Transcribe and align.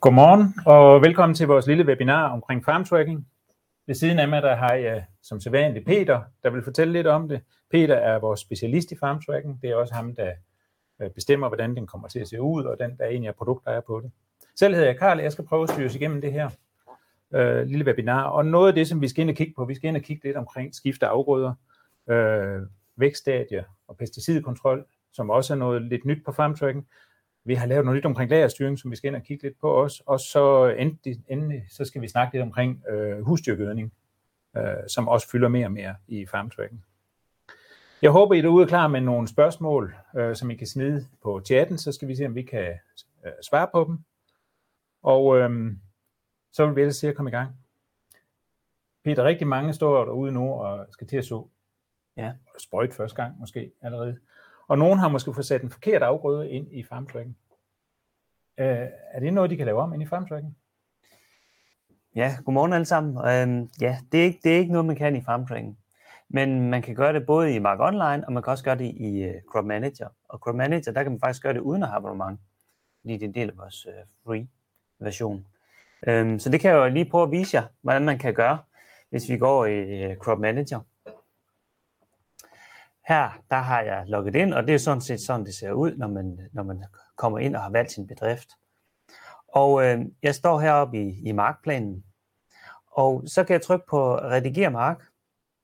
Godmorgen 0.00 0.54
og 0.66 1.02
velkommen 1.02 1.34
til 1.34 1.46
vores 1.46 1.66
lille 1.66 1.86
webinar 1.86 2.32
omkring 2.32 2.64
farmtracking. 2.64 3.26
Ved 3.86 3.94
siden 3.94 4.18
af 4.18 4.28
mig 4.28 4.42
der 4.42 4.56
har 4.56 4.74
jeg 4.74 5.04
som 5.22 5.40
sædvanligt 5.40 5.86
Peter, 5.86 6.22
der 6.42 6.50
vil 6.50 6.62
fortælle 6.62 6.92
lidt 6.92 7.06
om 7.06 7.28
det. 7.28 7.40
Peter 7.70 7.94
er 7.94 8.18
vores 8.18 8.40
specialist 8.40 8.92
i 8.92 8.96
farmtracking. 9.00 9.62
Det 9.62 9.70
er 9.70 9.74
også 9.76 9.94
ham, 9.94 10.14
der 10.14 10.32
øh, 11.02 11.10
bestemmer, 11.10 11.48
hvordan 11.48 11.76
den 11.76 11.86
kommer 11.86 12.08
til 12.08 12.18
at 12.18 12.28
se 12.28 12.42
ud, 12.42 12.64
og 12.64 12.76
den, 12.80 12.96
der 12.98 13.06
egentlig 13.06 13.28
er 13.28 13.32
produkter 13.32 13.80
på 13.80 14.00
det. 14.00 14.10
Selv 14.56 14.74
hedder 14.74 14.88
jeg 14.88 14.98
Karl, 14.98 15.20
jeg 15.20 15.32
skal 15.32 15.46
prøve 15.46 15.62
at 15.62 15.70
styre 15.70 15.86
os 15.86 15.94
igennem 15.94 16.20
det 16.20 16.32
her 16.32 16.50
øh, 17.34 17.66
lille 17.66 17.84
webinar. 17.84 18.24
Og 18.24 18.46
noget 18.46 18.68
af 18.68 18.74
det, 18.74 18.88
som 18.88 19.00
vi 19.00 19.08
skal 19.08 19.22
ind 19.22 19.30
og 19.30 19.36
kigge 19.36 19.54
på, 19.56 19.64
vi 19.64 19.74
skal 19.74 19.88
ind 19.88 19.96
og 19.96 20.02
kigge 20.02 20.24
lidt 20.24 20.36
omkring 20.36 20.74
skifte 20.74 21.06
afgrøder, 21.06 21.54
øh, 22.10 22.62
vækststadier 22.96 23.64
og 23.88 23.96
pesticidkontrol, 23.96 24.84
som 25.12 25.30
også 25.30 25.54
er 25.54 25.58
noget 25.58 25.82
lidt 25.82 26.04
nyt 26.04 26.24
på 26.24 26.32
farmtracking. 26.32 26.86
Vi 27.44 27.54
har 27.54 27.66
lavet 27.66 27.84
noget 27.84 27.96
nyt 27.96 28.04
omkring 28.04 28.30
lagerstyring, 28.30 28.78
som 28.78 28.90
vi 28.90 28.96
skal 28.96 29.08
ind 29.08 29.16
og 29.16 29.22
kigge 29.22 29.42
lidt 29.42 29.60
på 29.60 29.70
også. 29.70 30.02
Og 30.06 30.20
så 30.20 30.66
endelig, 30.78 31.22
endelig 31.28 31.64
så 31.68 31.84
skal 31.84 32.02
vi 32.02 32.08
snakke 32.08 32.34
lidt 32.34 32.42
omkring 32.42 32.82
øh, 32.88 33.20
husdyrgødning, 33.20 33.92
øh, 34.56 34.62
som 34.88 35.08
også 35.08 35.30
fylder 35.30 35.48
mere 35.48 35.66
og 35.66 35.72
mere 35.72 35.94
i 36.08 36.26
farm 36.26 36.50
tracking. 36.50 36.84
Jeg 38.02 38.10
håber, 38.10 38.34
I 38.34 38.38
er 38.38 38.42
derude 38.42 38.66
klar 38.66 38.88
med 38.88 39.00
nogle 39.00 39.28
spørgsmål, 39.28 39.94
øh, 40.16 40.36
som 40.36 40.50
I 40.50 40.54
kan 40.54 40.66
smide 40.66 41.06
på 41.22 41.40
chatten, 41.46 41.78
så 41.78 41.92
skal 41.92 42.08
vi 42.08 42.14
se, 42.14 42.26
om 42.26 42.34
vi 42.34 42.42
kan 42.42 42.78
øh, 43.26 43.32
svare 43.42 43.68
på 43.72 43.84
dem. 43.84 43.98
Og 45.02 45.38
øh, 45.38 45.72
så 46.52 46.66
vil 46.66 46.76
vi 46.76 46.80
ellers 46.80 46.96
se 46.96 47.08
at 47.08 47.14
komme 47.14 47.30
i 47.30 47.34
gang. 47.34 47.50
Peter, 49.04 49.24
rigtig 49.24 49.46
mange 49.46 49.72
står 49.72 50.04
derude 50.04 50.32
nu 50.32 50.52
og 50.52 50.86
skal 50.90 51.06
til 51.06 51.16
at 51.16 51.24
så 51.24 51.46
ja. 52.16 52.32
sprøjt 52.58 52.94
første 52.94 53.16
gang 53.16 53.40
måske 53.40 53.72
allerede. 53.82 54.18
Og 54.68 54.78
nogen 54.78 54.98
har 54.98 55.08
måske 55.08 55.34
fået 55.34 55.46
sat 55.46 55.62
en 55.62 55.70
forkert 55.70 56.02
afgrøde 56.02 56.50
ind 56.50 56.72
i 56.72 56.82
farmtracking. 56.82 57.36
Øh, 58.58 58.88
er 59.12 59.20
det 59.20 59.32
noget, 59.32 59.50
de 59.50 59.56
kan 59.56 59.66
lave 59.66 59.80
om 59.80 59.92
ind 59.92 60.02
i 60.02 60.06
farmtracking? 60.06 60.56
Ja, 62.16 62.36
godmorgen 62.44 62.72
alle 62.72 62.84
sammen. 62.84 63.28
Øhm, 63.28 63.70
ja, 63.80 63.98
det 64.12 64.20
er, 64.20 64.24
ikke, 64.24 64.40
det 64.44 64.54
er 64.54 64.58
ikke 64.58 64.72
noget, 64.72 64.86
man 64.86 64.96
kan 64.96 65.16
i 65.16 65.22
farmtracking. 65.22 65.78
Men 66.28 66.70
man 66.70 66.82
kan 66.82 66.94
gøre 66.94 67.12
det 67.12 67.26
både 67.26 67.54
i 67.54 67.58
Mark 67.58 67.80
Online, 67.80 68.26
og 68.26 68.32
man 68.32 68.42
kan 68.42 68.50
også 68.50 68.64
gøre 68.64 68.78
det 68.78 68.94
i 68.96 69.28
uh, 69.28 69.34
Crop 69.52 69.64
Manager. 69.64 70.08
Og 70.28 70.38
Crop 70.38 70.54
Manager, 70.54 70.92
der 70.92 71.02
kan 71.02 71.12
man 71.12 71.20
faktisk 71.20 71.42
gøre 71.42 71.54
det 71.54 71.60
uden 71.60 71.82
at 71.82 71.88
have 71.88 71.96
abonnement. 71.96 72.40
Fordi 73.00 73.12
det 73.12 73.22
er 73.22 73.26
en 73.28 73.34
del 73.34 73.50
af 73.50 73.56
vores 73.56 73.86
øh, 73.86 73.92
uh, 73.92 74.32
free 74.32 74.48
version. 74.98 75.46
Um, 76.06 76.12
øhm, 76.12 76.38
så 76.38 76.50
det 76.50 76.60
kan 76.60 76.70
jeg 76.70 76.76
jo 76.76 76.88
lige 76.88 77.10
prøve 77.10 77.24
at 77.24 77.30
vise 77.30 77.56
jer, 77.56 77.62
hvordan 77.82 78.04
man 78.04 78.18
kan 78.18 78.34
gøre, 78.34 78.58
hvis 79.10 79.28
vi 79.28 79.38
går 79.38 79.66
i 79.66 80.10
uh, 80.10 80.16
Crop 80.16 80.38
Manager. 80.38 80.80
Her, 83.08 83.42
der 83.50 83.56
har 83.56 83.80
jeg 83.80 84.04
logget 84.06 84.34
ind, 84.34 84.54
og 84.54 84.66
det 84.66 84.74
er 84.74 84.78
sådan 84.78 85.00
set 85.00 85.20
sådan, 85.20 85.46
det 85.46 85.54
ser 85.54 85.72
ud, 85.72 85.96
når 85.96 86.08
man, 86.08 86.48
når 86.52 86.62
man 86.62 86.84
kommer 87.16 87.38
ind 87.38 87.56
og 87.56 87.62
har 87.62 87.70
valgt 87.70 87.92
sin 87.92 88.06
bedrift. 88.06 88.48
Og 89.48 89.84
øh, 89.84 90.06
jeg 90.22 90.34
står 90.34 90.60
heroppe 90.60 90.98
i, 91.02 91.28
i 91.28 91.32
markplanen, 91.32 92.04
og 92.86 93.22
så 93.26 93.44
kan 93.44 93.54
jeg 93.54 93.62
trykke 93.62 93.86
på 93.88 94.16
Rediger 94.16 94.68
mark, 94.68 95.04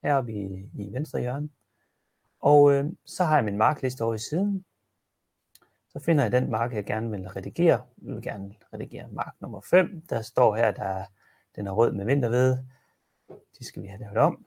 heroppe 0.02 0.32
i, 0.32 0.70
i 0.74 0.92
venstre 0.92 1.20
hjørne. 1.20 1.48
Og 2.40 2.72
øh, 2.72 2.84
så 3.04 3.24
har 3.24 3.34
jeg 3.34 3.44
min 3.44 3.58
markliste 3.58 4.04
over 4.04 4.14
i 4.14 4.18
siden. 4.18 4.64
Så 5.88 6.00
finder 6.00 6.24
jeg 6.24 6.32
den 6.32 6.50
mark, 6.50 6.72
jeg 6.74 6.84
gerne 6.84 7.10
vil 7.10 7.28
redigere. 7.28 7.82
Jeg 8.02 8.14
vil 8.14 8.22
gerne 8.22 8.54
redigere 8.72 9.08
mark 9.08 9.34
nummer 9.40 9.60
5. 9.60 10.02
Der 10.10 10.22
står 10.22 10.56
her, 10.56 10.70
der 10.70 11.04
den 11.56 11.66
er 11.66 11.72
rød 11.72 11.92
med 11.92 12.04
vinterved. 12.04 12.58
Det 13.58 13.66
skal 13.66 13.82
vi 13.82 13.86
have 13.86 14.00
lavet 14.00 14.16
om. 14.16 14.46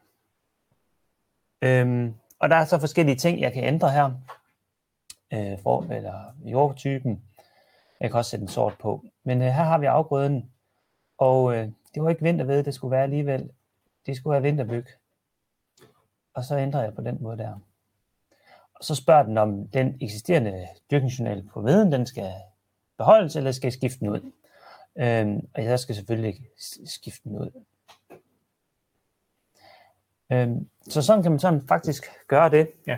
Øhm, 1.62 2.14
og 2.40 2.50
der 2.50 2.56
er 2.56 2.66
så 2.66 2.80
forskellige 2.80 3.16
ting, 3.16 3.42
jeg 3.42 3.54
kan 3.54 3.64
ændre 3.64 3.92
her. 3.92 4.12
Øh, 5.34 5.60
form 5.64 5.92
eller 5.92 6.34
jordtypen. 6.46 7.24
Jeg 8.00 8.10
kan 8.10 8.18
også 8.18 8.32
sætte 8.32 8.44
en 8.44 8.48
sort 8.48 8.74
på. 8.80 9.06
Men 9.24 9.42
øh, 9.42 9.48
her 9.48 9.64
har 9.64 9.78
vi 9.78 9.86
afgrøden. 9.86 10.52
Og 11.18 11.56
øh, 11.56 11.70
det 11.96 12.04
var 12.04 12.10
ikke 12.10 12.24
vinterved, 12.24 12.64
det 12.64 12.74
skulle 12.74 12.92
være 12.92 13.04
alligevel. 13.04 13.50
Det 14.06 14.16
skulle 14.18 14.32
være 14.32 14.42
vinterbyg. 14.42 14.86
Og 16.34 16.44
så 16.44 16.58
ændrer 16.58 16.84
jeg 16.84 16.96
på 16.96 17.02
den 17.02 17.18
måde 17.22 17.38
der. 17.38 17.60
Og 18.74 18.84
så 18.84 18.96
spørger 18.96 19.24
den, 19.24 19.38
om 19.38 19.68
den 19.68 19.98
eksisterende 20.02 20.68
dyrkningsjournal 20.92 21.50
på 21.54 21.62
veden, 21.62 21.92
den 21.92 22.06
skal 22.06 22.32
beholdes, 22.98 23.36
eller 23.36 23.52
skal 23.52 23.68
jeg 23.68 23.74
skifte 23.74 24.00
den 24.00 24.10
ud. 24.10 24.32
Øhm, 24.98 25.48
og 25.54 25.64
jeg 25.64 25.80
skal 25.80 25.96
selvfølgelig 25.96 26.40
skifte 26.86 27.30
den 27.30 27.38
ud. 27.38 27.64
Øhm, 30.32 30.68
så 30.90 31.02
sådan 31.02 31.24
kan 31.24 31.32
man 31.32 31.40
sådan 31.40 31.62
faktisk 31.68 32.04
gøre 32.28 32.50
det. 32.50 32.68
Ja. 32.88 32.98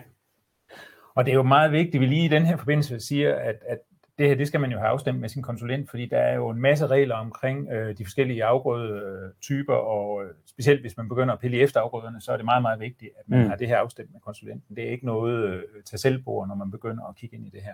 Og 1.15 1.25
det 1.25 1.31
er 1.31 1.35
jo 1.35 1.43
meget 1.43 1.71
vigtigt, 1.71 1.95
at 1.95 2.01
vi 2.01 2.05
lige 2.05 2.25
i 2.25 2.27
den 2.27 2.45
her 2.45 2.57
forbindelse 2.57 2.99
siger, 2.99 3.35
at, 3.35 3.55
at 3.67 3.79
det 4.19 4.27
her, 4.27 4.35
det 4.35 4.47
skal 4.47 4.59
man 4.59 4.71
jo 4.71 4.77
have 4.77 4.89
afstemt 4.89 5.19
med 5.19 5.29
sin 5.29 5.41
konsulent, 5.41 5.89
fordi 5.89 6.05
der 6.05 6.17
er 6.17 6.35
jo 6.35 6.49
en 6.49 6.61
masse 6.61 6.87
regler 6.87 7.15
omkring 7.15 7.71
øh, 7.71 7.97
de 7.97 8.05
forskellige 8.05 8.43
afgrødetyper, 8.43 9.73
og 9.73 10.23
øh, 10.23 10.31
specielt 10.45 10.81
hvis 10.81 10.97
man 10.97 11.09
begynder 11.09 11.33
at 11.33 11.39
pille 11.39 11.57
efter 11.57 11.79
afgrøderne, 11.79 12.21
så 12.21 12.31
er 12.31 12.35
det 12.37 12.45
meget, 12.45 12.61
meget 12.61 12.79
vigtigt, 12.79 13.11
at 13.19 13.29
man 13.29 13.43
mm. 13.43 13.49
har 13.49 13.55
det 13.55 13.67
her 13.67 13.77
afstemt 13.77 14.11
med 14.11 14.19
konsulenten. 14.19 14.75
Det 14.75 14.87
er 14.87 14.91
ikke 14.91 15.05
noget 15.05 15.49
øh, 15.49 15.63
til 15.85 15.99
selvbord, 15.99 16.47
når 16.47 16.55
man 16.55 16.71
begynder 16.71 17.03
at 17.03 17.15
kigge 17.15 17.35
ind 17.35 17.47
i 17.47 17.49
det 17.49 17.61
her. 17.61 17.73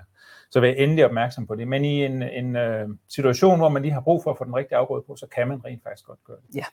Så 0.51 0.59
vær 0.59 0.71
endelig 0.71 1.05
opmærksom 1.05 1.47
på 1.47 1.55
det. 1.55 1.67
Men 1.67 1.85
i 1.85 2.05
en, 2.05 2.23
en 2.23 2.55
øh, 2.55 2.89
situation, 3.07 3.57
hvor 3.57 3.69
man 3.69 3.81
lige 3.81 3.93
har 3.93 4.01
brug 4.01 4.23
for 4.23 4.31
at 4.31 4.37
få 4.37 4.43
den 4.43 4.55
rigtige 4.55 4.77
afgrøde 4.77 5.03
på, 5.07 5.15
så 5.15 5.27
kan 5.27 5.47
man 5.47 5.65
rent 5.65 5.83
faktisk 5.83 6.05
godt 6.05 6.23
gøre 6.23 6.37
det. 6.47 6.55
Ja, 6.55 6.65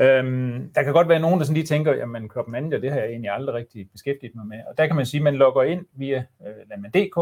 Øhm, 0.00 0.72
der 0.74 0.82
kan 0.82 0.92
godt 0.92 1.08
være 1.08 1.20
nogen, 1.20 1.38
der 1.38 1.44
sådan 1.44 1.54
lige 1.54 1.66
tænker, 1.66 1.94
jamen 1.94 2.30
Manager, 2.46 2.78
det 2.78 2.92
har 2.92 2.98
jeg 2.98 3.08
egentlig 3.08 3.30
aldrig 3.30 3.54
rigtig 3.54 3.90
beskæftiget 3.92 4.34
mig 4.34 4.46
med. 4.46 4.58
Og 4.68 4.78
der 4.78 4.86
kan 4.86 4.96
man 4.96 5.06
sige, 5.06 5.18
at 5.18 5.24
man 5.24 5.34
logger 5.34 5.62
ind 5.62 5.86
via 5.92 6.24
øh, 6.46 6.68
Landman.dk, 6.70 7.14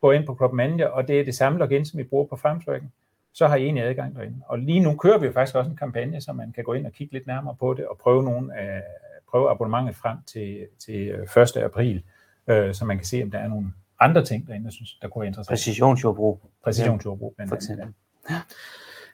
går 0.00 0.12
ind 0.12 0.26
på 0.26 0.50
Manager, 0.52 0.86
og 0.86 1.08
det 1.08 1.20
er 1.20 1.24
det 1.24 1.34
samme 1.34 1.58
login, 1.58 1.84
som 1.84 1.98
vi 1.98 2.04
bruger 2.04 2.26
på 2.26 2.36
FarmTracking. 2.36 2.92
Så 3.32 3.46
har 3.46 3.56
I 3.56 3.62
egentlig 3.62 3.84
adgang 3.84 4.16
derinde. 4.16 4.42
Og 4.46 4.58
lige 4.58 4.80
nu 4.80 4.96
kører 4.96 5.18
vi 5.18 5.26
jo 5.26 5.32
faktisk 5.32 5.56
også 5.56 5.70
en 5.70 5.76
kampagne, 5.76 6.20
så 6.20 6.32
man 6.32 6.52
kan 6.52 6.64
gå 6.64 6.72
ind 6.72 6.86
og 6.86 6.92
kigge 6.92 7.12
lidt 7.12 7.26
nærmere 7.26 7.56
på 7.60 7.74
det, 7.74 7.86
og 7.86 7.98
prøve, 7.98 8.22
nogle 8.22 8.58
af, 8.58 8.82
prøve 9.30 9.50
abonnementet 9.50 9.96
frem 9.96 10.18
til, 10.26 10.66
til 10.78 11.08
1. 11.08 11.56
Øh, 11.56 11.64
april, 11.64 12.02
øh, 12.48 12.74
så 12.74 12.84
man 12.84 12.96
kan 12.96 13.06
se, 13.06 13.22
om 13.22 13.30
der 13.30 13.38
er 13.38 13.48
nogle 13.48 13.72
andre 14.00 14.24
ting 14.24 14.46
derinde, 14.46 14.64
der 14.64 14.70
synes, 14.70 14.98
der 15.02 15.08
kunne 15.08 15.20
være 15.20 15.28
interessant. 15.28 15.50
Præcisionsjordbrug. 15.52 16.50
Præcisionsjordbrug, 16.64 17.34
blandt 17.36 17.70
andet. 17.70 17.94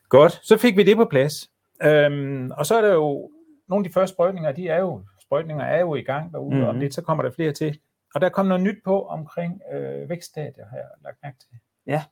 Godt, 0.08 0.40
så 0.42 0.56
fik 0.56 0.76
vi 0.76 0.82
det 0.82 0.96
på 0.96 1.04
plads. 1.04 1.49
Øhm, 1.82 2.50
og 2.50 2.66
så 2.66 2.74
er 2.76 2.80
der 2.80 2.94
jo 2.94 3.30
nogle 3.68 3.84
af 3.84 3.88
de 3.88 3.94
første 3.94 4.14
sprøjtninger, 4.14 4.52
de 4.52 4.68
er 4.68 4.78
jo, 4.78 5.02
sprøjtninger 5.20 5.64
er 5.64 5.80
jo 5.80 5.94
i 5.94 6.02
gang 6.02 6.32
derude, 6.32 6.50
mm-hmm. 6.50 6.64
og 6.64 6.70
om 6.70 6.78
lidt 6.78 6.94
så 6.94 7.02
kommer 7.02 7.22
der 7.22 7.30
flere 7.30 7.52
til. 7.52 7.80
Og 8.14 8.20
der 8.20 8.28
kom 8.28 8.46
noget 8.46 8.62
nyt 8.62 8.78
på 8.84 9.06
omkring 9.06 9.60
øh, 9.72 10.08
vækststadier, 10.08 10.66
har 10.66 10.76
jeg 10.76 10.86
lagt 11.04 11.18
mærke 11.22 11.38
til. 11.38 11.58
Ja. 11.86 12.04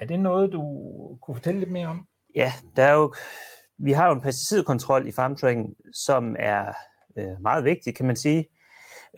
Er 0.00 0.06
det 0.06 0.20
noget, 0.20 0.52
du 0.52 0.62
kunne 1.22 1.34
fortælle 1.34 1.60
lidt 1.60 1.70
mere 1.70 1.86
om? 1.86 2.06
Ja, 2.34 2.52
der 2.76 2.82
er 2.82 2.94
jo, 2.94 3.14
vi 3.78 3.92
har 3.92 4.06
jo 4.06 4.14
en 4.14 4.20
pesticidkontrol 4.20 5.06
i 5.06 5.12
farmtracking, 5.12 5.74
som 5.92 6.36
er 6.38 6.72
øh, 7.18 7.40
meget 7.40 7.64
vigtig, 7.64 7.96
kan 7.96 8.06
man 8.06 8.16
sige. 8.16 8.48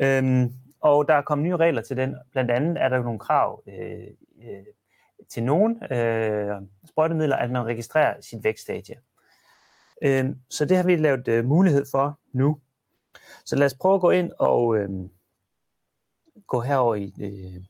Øhm, 0.01 0.53
og 0.81 1.09
der 1.09 1.15
er 1.15 1.23
kommet 1.23 1.45
nye 1.45 1.57
regler 1.57 1.83
til 1.83 1.97
den. 1.97 2.17
Blandt 2.33 2.51
andet 2.51 2.83
er 2.83 2.89
der 2.89 3.03
nogle 3.03 3.19
krav 3.19 3.63
øh, 3.69 4.07
øh, 4.43 4.65
til 5.31 5.43
nogle 5.43 5.95
øh, 5.97 6.57
sprøjtemidler, 6.89 7.37
at 7.37 7.51
man 7.51 7.67
registrerer 7.67 8.21
sit 8.21 8.45
vækststadie. 8.45 8.97
Øh, 10.01 10.25
så 10.51 10.65
det 10.65 10.77
har 10.77 10.85
vi 10.85 10.97
lavet 10.97 11.29
øh, 11.29 11.45
mulighed 11.45 11.85
for 11.91 12.19
nu. 12.33 12.61
Så 13.45 13.57
lad 13.57 13.67
os 13.67 13.75
prøve 13.75 13.95
at 13.95 14.01
gå 14.01 14.11
ind 14.11 14.33
og 14.39 14.77
øhm, 14.77 15.11
gå 16.47 16.61
herover 16.61 16.95
i, 16.95 17.15
øh, 17.21 17.65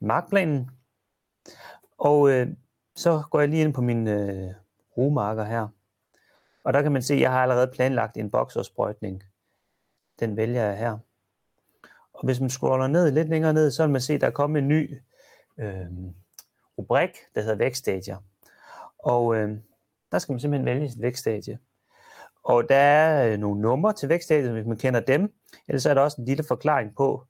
markplanen. 0.00 0.70
Og 1.98 2.30
øh, 2.30 2.48
så 2.96 3.22
går 3.30 3.40
jeg 3.40 3.48
lige 3.48 3.62
ind 3.62 3.74
på 3.74 3.80
min 3.80 4.08
øh, 4.08 4.54
romarker 4.96 5.44
her. 5.44 5.68
Og 6.64 6.72
der 6.72 6.82
kan 6.82 6.92
man 6.92 7.02
se, 7.02 7.14
at 7.14 7.20
jeg 7.20 7.32
har 7.32 7.42
allerede 7.42 7.70
planlagt 7.74 8.16
en 8.16 8.30
boksersprøjtning. 8.30 9.22
Den 10.20 10.36
vælger 10.36 10.64
jeg 10.64 10.78
her. 10.78 10.98
Og 12.12 12.24
hvis 12.24 12.40
man 12.40 12.50
scroller 12.50 12.86
ned 12.86 13.10
lidt 13.10 13.28
længere 13.28 13.52
ned, 13.52 13.70
så 13.70 13.82
vil 13.82 13.92
man 13.92 14.00
se, 14.00 14.14
at 14.14 14.20
der 14.20 14.26
er 14.26 14.30
kommet 14.30 14.58
en 14.58 14.68
ny 14.68 15.00
øh, 15.58 15.86
rubrik, 16.78 17.10
der 17.34 17.40
hedder 17.40 17.56
vækststadier. 17.56 18.16
Og 18.98 19.36
øh, 19.36 19.58
der 20.12 20.18
skal 20.18 20.32
man 20.32 20.40
simpelthen 20.40 20.66
vælge 20.66 20.90
sit 20.90 21.02
vækststadie. 21.02 21.58
Og 22.42 22.68
der 22.68 22.76
er 22.76 23.32
øh, 23.32 23.38
nogle 23.38 23.60
numre 23.60 23.92
til 23.92 24.08
vækststadiet, 24.08 24.52
hvis 24.52 24.66
man 24.66 24.76
kender 24.76 25.00
dem. 25.00 25.32
Ellers 25.68 25.86
er 25.86 25.94
der 25.94 26.00
også 26.00 26.20
en 26.20 26.24
lille 26.24 26.44
forklaring 26.48 26.96
på, 26.96 27.26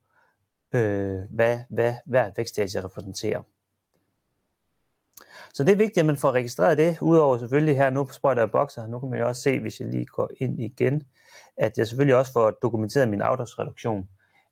øh, 0.73 1.19
hvad, 1.31 1.59
hvad 1.69 1.95
hver 2.07 2.31
vækststadie 2.37 2.85
repræsenterer. 2.85 3.43
Så 5.55 5.65
det 5.65 5.73
er 5.73 5.77
vigtigt, 5.77 5.99
at 5.99 6.07
man 6.07 6.17
får 6.17 6.33
registreret 6.33 6.79
det, 6.79 6.99
udover 7.01 7.39
selvfølgelig 7.39 7.77
her 7.77 7.91
nu 7.91 8.05
på 8.05 8.13
sprøjter 8.13 8.43
og 8.43 8.51
bokser. 8.51 8.87
Nu 8.87 8.99
kan 8.99 9.11
man 9.11 9.19
jo 9.19 9.29
også 9.29 9.43
se, 9.43 9.61
hvis 9.61 9.81
jeg 9.81 9.89
lige 9.89 10.07
går 10.07 10.31
ind 10.41 10.61
igen, 10.61 11.03
at 11.57 11.79
jeg 11.79 11.87
selvfølgelig 11.87 12.17
også 12.17 12.33
får 12.33 12.51
dokumenteret 12.51 13.09
min 13.09 13.21
afdragsreduktion, 13.21 14.09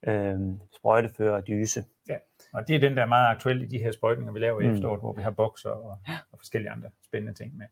øh, 0.06 0.40
sprøjtefører 0.76 1.36
og 1.36 1.46
dyse. 1.46 1.84
Ja, 2.08 2.16
og 2.52 2.68
det 2.68 2.76
er 2.76 2.80
den, 2.80 2.96
der 2.96 3.02
er 3.02 3.06
meget 3.06 3.28
aktuel 3.28 3.62
i 3.62 3.66
de 3.66 3.78
her 3.78 3.92
sprøjtninger, 3.92 4.32
vi 4.32 4.38
laver 4.38 4.60
i 4.60 4.66
mm. 4.66 4.74
efteråret, 4.74 5.00
hvor 5.00 5.12
vi 5.12 5.22
har 5.22 5.30
bokser 5.30 5.70
og, 5.70 5.98
og 6.32 6.38
forskellige 6.38 6.70
andre 6.70 6.88
spændende 7.04 7.34
ting 7.34 7.56
med. 7.56 7.66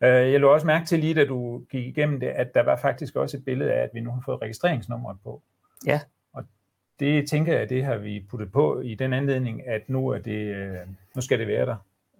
Øh, 0.00 0.32
jeg 0.32 0.40
lå 0.40 0.52
også 0.52 0.66
mærke 0.66 0.86
til 0.86 0.98
lige, 0.98 1.14
da 1.14 1.24
du 1.24 1.64
gik 1.70 1.86
igennem 1.86 2.20
det, 2.20 2.26
at 2.26 2.54
der 2.54 2.62
var 2.62 2.76
faktisk 2.76 3.16
også 3.16 3.36
et 3.36 3.44
billede 3.44 3.72
af, 3.72 3.82
at 3.82 3.90
vi 3.94 4.00
nu 4.00 4.10
har 4.10 4.22
fået 4.24 4.42
registreringsnummeret 4.42 5.16
på. 5.22 5.42
Ja. 5.86 6.00
Og 6.32 6.44
det 7.00 7.28
tænker 7.28 7.58
jeg, 7.58 7.68
det 7.68 7.84
har 7.84 7.96
vi 7.96 8.26
puttet 8.30 8.52
på 8.52 8.80
i 8.80 8.94
den 8.94 9.12
anledning, 9.12 9.66
at 9.68 9.88
nu, 9.88 10.08
er 10.08 10.18
det, 10.18 10.54
øh, 10.54 10.76
nu 11.14 11.20
skal 11.20 11.38
det 11.38 11.46
være 11.46 11.66
der, 11.66 11.76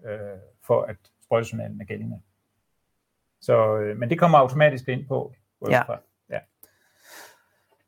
øh, 0.06 0.38
for 0.66 0.82
at 0.82 0.96
sprøjtejournalen 1.22 1.80
er 1.80 1.84
gældende. 1.84 2.20
Så, 3.40 3.78
men 3.96 4.10
det 4.10 4.18
kommer 4.18 4.38
automatisk 4.38 4.88
ind 4.88 5.06
på. 5.06 5.34
Ja. 5.70 5.82
Ja. 6.30 6.38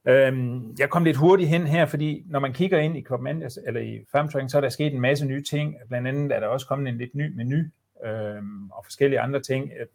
Øhm, 0.07 0.77
jeg 0.79 0.91
kom 0.91 1.05
lidt 1.05 1.17
hurtigt 1.17 1.49
hen 1.49 1.67
her, 1.67 1.87
fordi 1.87 2.25
når 2.27 2.39
man 2.41 2.53
kigger 2.53 2.79
ind 2.79 2.97
i 2.97 3.03
Commanders, 3.03 3.59
eller 3.67 3.81
i 3.81 4.05
FarmTracking, 4.13 4.51
så 4.51 4.57
er 4.57 4.61
der 4.61 4.69
sket 4.69 4.95
en 4.95 5.01
masse 5.01 5.27
nye 5.27 5.43
ting. 5.43 5.75
Blandt 5.89 6.09
andet 6.09 6.33
er 6.33 6.41
der 6.41 6.47
også 6.47 6.67
kommet 6.67 6.89
en 6.89 6.99
lidt 6.99 7.15
ny 7.15 7.35
menu, 7.37 7.65
øhm, 8.05 8.71
og 8.71 8.85
forskellige 8.85 9.21
andre 9.21 9.41
ting. 9.41 9.71
Jeg 9.71 9.87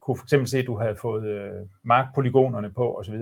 kunne 0.00 0.16
for 0.16 0.24
eksempel 0.24 0.48
se, 0.48 0.58
at 0.58 0.66
du 0.66 0.78
havde 0.78 0.96
fået 0.96 1.24
øh, 1.24 1.66
markpolygonerne 1.82 2.70
på 2.70 2.98
osv., 2.98 3.20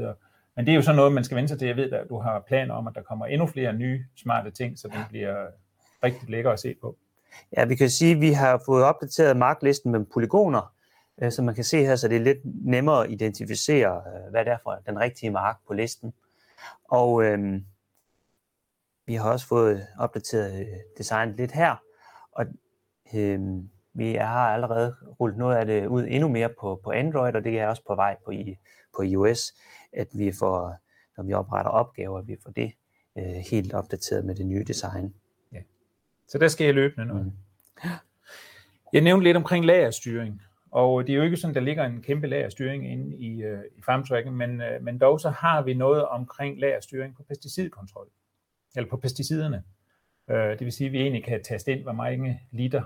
men 0.57 0.67
det 0.67 0.73
er 0.73 0.77
jo 0.77 0.83
sådan 0.83 0.97
noget, 0.97 1.13
man 1.13 1.25
skal 1.25 1.37
vente 1.37 1.49
sig 1.49 1.59
til. 1.59 1.67
Jeg 1.67 1.77
ved, 1.77 1.93
at 1.93 2.09
du 2.09 2.19
har 2.19 2.41
planer 2.41 2.75
om, 2.75 2.87
at 2.87 2.95
der 2.95 3.03
kommer 3.03 3.27
endnu 3.27 3.47
flere 3.47 3.73
nye 3.73 4.05
smarte 4.17 4.51
ting, 4.51 4.79
så 4.79 4.89
det 4.89 5.07
bliver 5.09 5.47
rigtig 6.05 6.31
lækker 6.31 6.51
at 6.51 6.61
se 6.61 6.75
på. 6.81 6.97
Ja, 7.57 7.65
vi 7.65 7.77
kan 7.77 7.91
sige, 7.91 8.15
at 8.15 8.21
vi 8.21 8.33
har 8.33 8.63
fået 8.67 8.85
opdateret 8.85 9.37
marklisten 9.37 9.93
med 9.93 10.05
polygoner, 10.05 10.75
øh, 11.23 11.33
så 11.33 11.43
man 11.43 11.55
kan 11.55 11.65
se 11.65 11.85
her, 11.85 11.97
så 11.97 12.09
det 12.09 12.17
er 12.17 12.21
lidt 12.21 12.39
nemmere 12.45 13.05
at 13.05 13.11
identificere, 13.11 13.97
øh, 13.97 14.31
hvad 14.31 14.45
det 14.45 14.53
er 14.53 14.59
for 14.63 14.79
den 14.87 15.01
rigtige 15.01 15.31
mark 15.31 15.57
på 15.67 15.75
listen. 15.75 16.13
Og 16.85 17.25
øh, 17.25 17.61
vi 19.07 19.15
har 19.15 19.33
også 19.33 19.47
fået 19.47 19.87
opdateret 19.99 20.61
øh, 20.61 20.67
designet 20.99 21.37
lidt 21.37 21.53
her, 21.53 21.77
og 22.33 22.47
øh, 23.15 23.41
vi 23.95 24.15
har 24.15 24.55
allerede 24.55 24.95
rullet 25.21 25.39
noget 25.39 25.57
af 25.57 25.67
det 25.67 25.87
ud 25.87 26.07
endnu 26.09 26.29
mere 26.29 26.49
på, 26.61 26.81
på 26.85 26.91
Android, 26.91 27.35
og 27.35 27.45
det 27.45 27.59
er 27.59 27.67
også 27.67 27.83
på 27.87 27.95
vej 27.95 28.17
på, 28.25 28.31
i, 28.31 28.57
på 28.97 29.03
iOS, 29.03 29.53
at 29.93 30.09
vi 30.13 30.33
får, 30.39 30.75
når 31.17 31.25
vi 31.25 31.33
opretter 31.33 31.71
opgaver, 31.71 32.19
at 32.19 32.29
vi 32.29 32.37
får 32.43 32.51
det 32.51 32.73
øh, 33.19 33.25
helt 33.51 33.75
opdateret 33.75 34.25
med 34.25 34.35
det 34.35 34.47
nye 34.47 34.65
design. 34.65 35.15
Så 36.29 36.39
der 36.39 36.49
skal 36.49 36.65
jeg 36.65 36.75
løbende 36.75 37.07
noget. 37.07 37.27
Mm. 37.27 37.33
Jeg 38.93 39.01
nævnte 39.01 39.25
lidt 39.25 39.37
omkring 39.37 39.65
lagerstyring, 39.65 40.43
og 40.71 41.07
det 41.07 41.13
er 41.13 41.17
jo 41.17 41.23
ikke 41.23 41.37
sådan, 41.37 41.55
der 41.55 41.61
ligger 41.61 41.85
en 41.85 42.03
kæmpe 42.03 42.27
lagerstyring 42.27 42.93
inde 42.93 43.17
i, 43.17 43.45
uh, 43.45 43.61
i 43.77 43.83
farmtracking, 43.83 44.37
men, 44.37 44.51
uh, 44.51 44.85
men 44.85 44.99
dog 44.99 45.21
så 45.21 45.31
har 45.31 45.63
vi 45.63 45.75
noget 45.75 46.05
omkring 46.05 46.61
lagerstyring 46.61 47.17
på 47.17 47.23
pesticidkontrol, 47.23 48.09
eller 48.77 48.91
på 48.91 48.97
pesticiderne. 48.97 49.63
Uh, 50.29 50.35
det 50.37 50.61
vil 50.61 50.73
sige, 50.73 50.87
at 50.87 50.93
vi 50.93 51.01
egentlig 51.01 51.25
kan 51.25 51.43
taste 51.43 51.73
ind, 51.73 51.83
hvor 51.83 51.93
mange 51.93 52.41
liter 52.51 52.83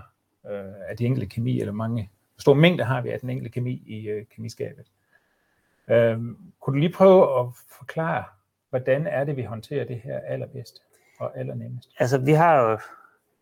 øh, 0.50 0.72
af 0.88 0.96
de 0.96 1.04
enkelte 1.04 1.26
kemi, 1.26 1.60
eller 1.60 1.72
mange, 1.72 2.10
store 2.38 2.54
mængder 2.54 2.68
mængde 2.70 2.84
har 2.84 3.00
vi 3.00 3.10
af 3.10 3.20
den 3.20 3.30
enkelte 3.30 3.52
kemi 3.52 3.82
i 3.86 4.08
øh, 4.08 4.24
kemiskabet. 4.36 4.86
Øh, 5.90 6.18
kunne 6.60 6.74
du 6.74 6.78
lige 6.78 6.92
prøve 6.92 7.40
at 7.40 7.46
forklare, 7.78 8.24
hvordan 8.70 9.06
er 9.06 9.24
det, 9.24 9.36
vi 9.36 9.42
håndterer 9.42 9.84
det 9.84 10.00
her 10.00 10.18
allerbedst 10.18 10.82
og 11.18 11.38
allernemmest? 11.38 11.90
Altså, 11.98 12.18
vi 12.18 12.32
har 12.32 12.60
jo 12.60 12.78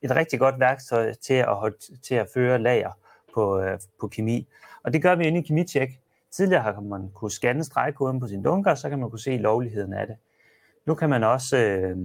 et 0.03 0.11
rigtig 0.17 0.39
godt 0.39 0.61
værktøj 0.61 1.13
til 1.13 1.35
at, 1.35 1.75
til 2.03 2.15
at 2.15 2.29
føre 2.35 2.59
lager 2.59 2.91
på, 3.35 3.61
øh, 3.61 3.79
på 4.01 4.09
kemi. 4.09 4.49
Og 4.83 4.93
det 4.93 5.03
gør 5.03 5.15
vi 5.15 5.27
inde 5.27 5.39
i 5.39 5.43
KemiCheck. 5.43 5.93
Tidligere 6.31 6.63
har 6.63 6.81
man 6.81 7.11
kunne 7.15 7.31
scanne 7.31 7.65
stregkoden 7.65 8.21
på 8.21 8.27
sin 8.27 8.43
dunker, 8.43 8.75
så 8.75 8.89
kan 8.89 8.99
man 8.99 9.11
kunne 9.11 9.21
se 9.21 9.37
lovligheden 9.37 9.93
af 9.93 10.07
det. 10.07 10.17
Nu 10.87 10.95
kan 10.95 11.11
man 11.11 11.25
også 11.25 11.57
øh, 11.57 11.97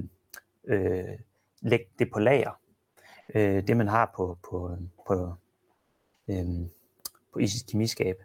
øh, 0.68 1.20
lægge 1.62 1.86
det 2.00 2.12
på 2.12 2.20
lager. 2.20 2.60
Øh, 3.36 3.68
det 3.68 3.78
man 3.78 3.88
har 3.88 4.12
på, 4.16 4.38
på, 4.50 4.78
på, 5.08 5.34
øh, 6.28 6.46
på 7.34 7.40
i 7.40 7.48
sit 7.48 7.70
kemiskab. 7.70 8.16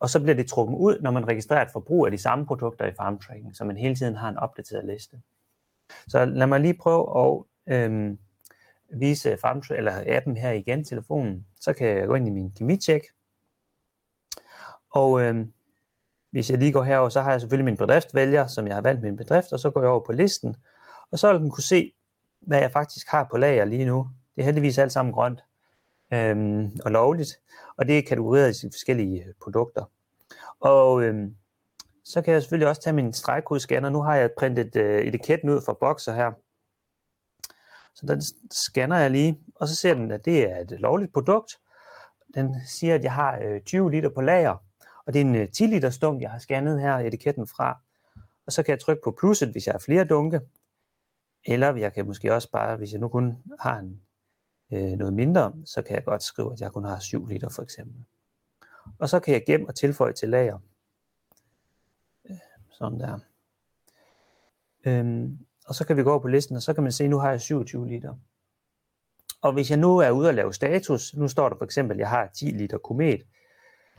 Og 0.00 0.10
så 0.10 0.20
bliver 0.20 0.34
det 0.34 0.48
trukket 0.48 0.76
ud, 0.76 1.00
når 1.00 1.10
man 1.10 1.28
registrerer 1.28 1.62
et 1.62 1.72
forbrug 1.72 2.06
af 2.06 2.12
de 2.12 2.18
samme 2.18 2.46
produkter 2.46 2.86
i 2.86 2.94
farmtracking, 2.94 3.56
så 3.56 3.64
man 3.64 3.76
hele 3.76 3.94
tiden 3.94 4.14
har 4.14 4.28
en 4.28 4.36
opdateret 4.36 4.84
liste. 4.84 5.22
Så 6.08 6.24
lad 6.24 6.46
mig 6.46 6.60
lige 6.60 6.74
prøve 6.74 7.20
at 7.26 7.44
øh, 7.74 8.16
vise 8.88 9.38
farm, 9.40 9.62
eller 9.70 10.04
appen 10.06 10.36
her 10.36 10.52
igen, 10.52 10.84
telefonen, 10.84 11.46
så 11.60 11.72
kan 11.72 11.88
jeg 11.88 12.06
gå 12.06 12.14
ind 12.14 12.28
i 12.28 12.30
min 12.30 12.52
kemicheck. 12.52 13.04
Og 14.90 15.22
øh, 15.22 15.46
hvis 16.30 16.50
jeg 16.50 16.58
lige 16.58 16.72
går 16.72 16.82
herover, 16.82 17.08
så 17.08 17.20
har 17.20 17.30
jeg 17.30 17.40
selvfølgelig 17.40 17.64
min 17.64 17.76
bedriftvælger, 17.76 18.46
som 18.46 18.66
jeg 18.66 18.74
har 18.74 18.82
valgt 18.82 19.02
min 19.02 19.16
bedrift, 19.16 19.52
og 19.52 19.60
så 19.60 19.70
går 19.70 19.80
jeg 19.80 19.90
over 19.90 20.04
på 20.04 20.12
listen, 20.12 20.56
og 21.10 21.18
så 21.18 21.32
vil 21.32 21.40
den 21.40 21.50
kunne 21.50 21.62
se, 21.62 21.92
hvad 22.40 22.60
jeg 22.60 22.72
faktisk 22.72 23.08
har 23.08 23.28
på 23.30 23.36
lager 23.36 23.64
lige 23.64 23.84
nu. 23.84 24.08
Det 24.36 24.42
er 24.42 24.44
heldigvis 24.44 24.78
alt 24.78 24.92
sammen 24.92 25.14
grønt 25.14 25.44
øhm, 26.12 26.70
og 26.84 26.90
lovligt, 26.90 27.40
og 27.76 27.86
det 27.86 27.98
er 27.98 28.02
kategoriseret 28.02 28.62
i 28.62 28.68
forskellige 28.72 29.24
øh, 29.24 29.34
produkter. 29.42 29.84
Og 30.60 31.02
øhm, 31.02 31.36
så 32.04 32.22
kan 32.22 32.34
jeg 32.34 32.42
selvfølgelig 32.42 32.68
også 32.68 32.82
tage 32.82 32.94
min 32.94 33.12
stregkodescanner. 33.12 33.90
Nu 33.90 34.02
har 34.02 34.16
jeg 34.16 34.30
printet 34.38 34.76
øh, 34.76 35.04
etiketten 35.04 35.50
ud 35.50 35.60
fra 35.66 35.76
bokser 35.80 36.14
her, 36.14 36.32
så 37.94 38.06
den 38.06 38.22
scanner 38.50 38.96
jeg 38.96 39.10
lige, 39.10 39.40
og 39.54 39.68
så 39.68 39.76
ser 39.76 39.94
den, 39.94 40.10
at 40.10 40.24
det 40.24 40.50
er 40.50 40.56
et 40.56 40.70
lovligt 40.70 41.12
produkt. 41.12 41.58
Den 42.34 42.54
siger, 42.66 42.94
at 42.94 43.04
jeg 43.04 43.12
har 43.12 43.38
øh, 43.42 43.60
20 43.60 43.90
liter 43.90 44.08
på 44.08 44.20
lager, 44.20 44.56
og 45.06 45.12
det 45.12 45.20
er 45.20 45.24
en 45.24 45.34
øh, 45.34 45.48
10 45.48 45.66
liter 45.66 45.90
stunk, 45.90 46.22
jeg 46.22 46.30
har 46.30 46.38
scannet 46.38 46.80
her 46.80 46.96
etiketten 46.98 47.46
fra. 47.46 47.78
Og 48.46 48.52
så 48.52 48.62
kan 48.62 48.72
jeg 48.72 48.80
trykke 48.80 49.02
på 49.04 49.10
plusset, 49.18 49.48
hvis 49.48 49.66
jeg 49.66 49.72
har 49.72 49.78
flere 49.78 50.04
dunke. 50.04 50.40
Eller 51.46 51.76
jeg 51.76 51.92
kan 51.92 52.06
måske 52.06 52.34
også 52.34 52.50
bare, 52.50 52.76
hvis 52.76 52.92
jeg 52.92 53.00
nu 53.00 53.08
kun 53.08 53.38
har 53.60 53.78
en, 53.78 54.00
øh, 54.72 54.92
noget 54.92 55.14
mindre, 55.14 55.52
så 55.64 55.82
kan 55.82 55.94
jeg 55.96 56.04
godt 56.04 56.22
skrive, 56.22 56.52
at 56.52 56.60
jeg 56.60 56.72
kun 56.72 56.84
har 56.84 56.98
7 56.98 57.26
liter 57.26 57.48
for 57.48 57.62
eksempel. 57.62 58.04
Og 58.98 59.08
så 59.08 59.20
kan 59.20 59.34
jeg 59.34 59.44
gemme 59.46 59.68
og 59.68 59.74
tilføje 59.74 60.12
til 60.12 60.28
lager. 60.28 60.58
Øh, 62.30 62.36
sådan 62.70 63.00
der. 63.00 63.18
Øhm, 64.84 65.38
og 65.66 65.74
så 65.74 65.86
kan 65.86 65.96
vi 65.96 66.02
gå 66.02 66.10
over 66.10 66.20
på 66.20 66.28
listen, 66.28 66.56
og 66.56 66.62
så 66.62 66.74
kan 66.74 66.82
man 66.82 66.92
se, 66.92 67.04
at 67.04 67.10
nu 67.10 67.18
har 67.18 67.30
jeg 67.30 67.40
27 67.40 67.88
liter. 67.88 68.14
Og 69.40 69.52
hvis 69.52 69.70
jeg 69.70 69.78
nu 69.78 69.98
er 69.98 70.10
ude 70.10 70.28
og 70.28 70.34
lave 70.34 70.54
status, 70.54 71.14
nu 71.14 71.28
står 71.28 71.48
der 71.48 71.56
for 71.56 71.64
eksempel, 71.64 71.94
at 71.96 72.00
jeg 72.00 72.10
har 72.10 72.30
10 72.34 72.44
liter 72.44 72.78
komet, 72.78 73.22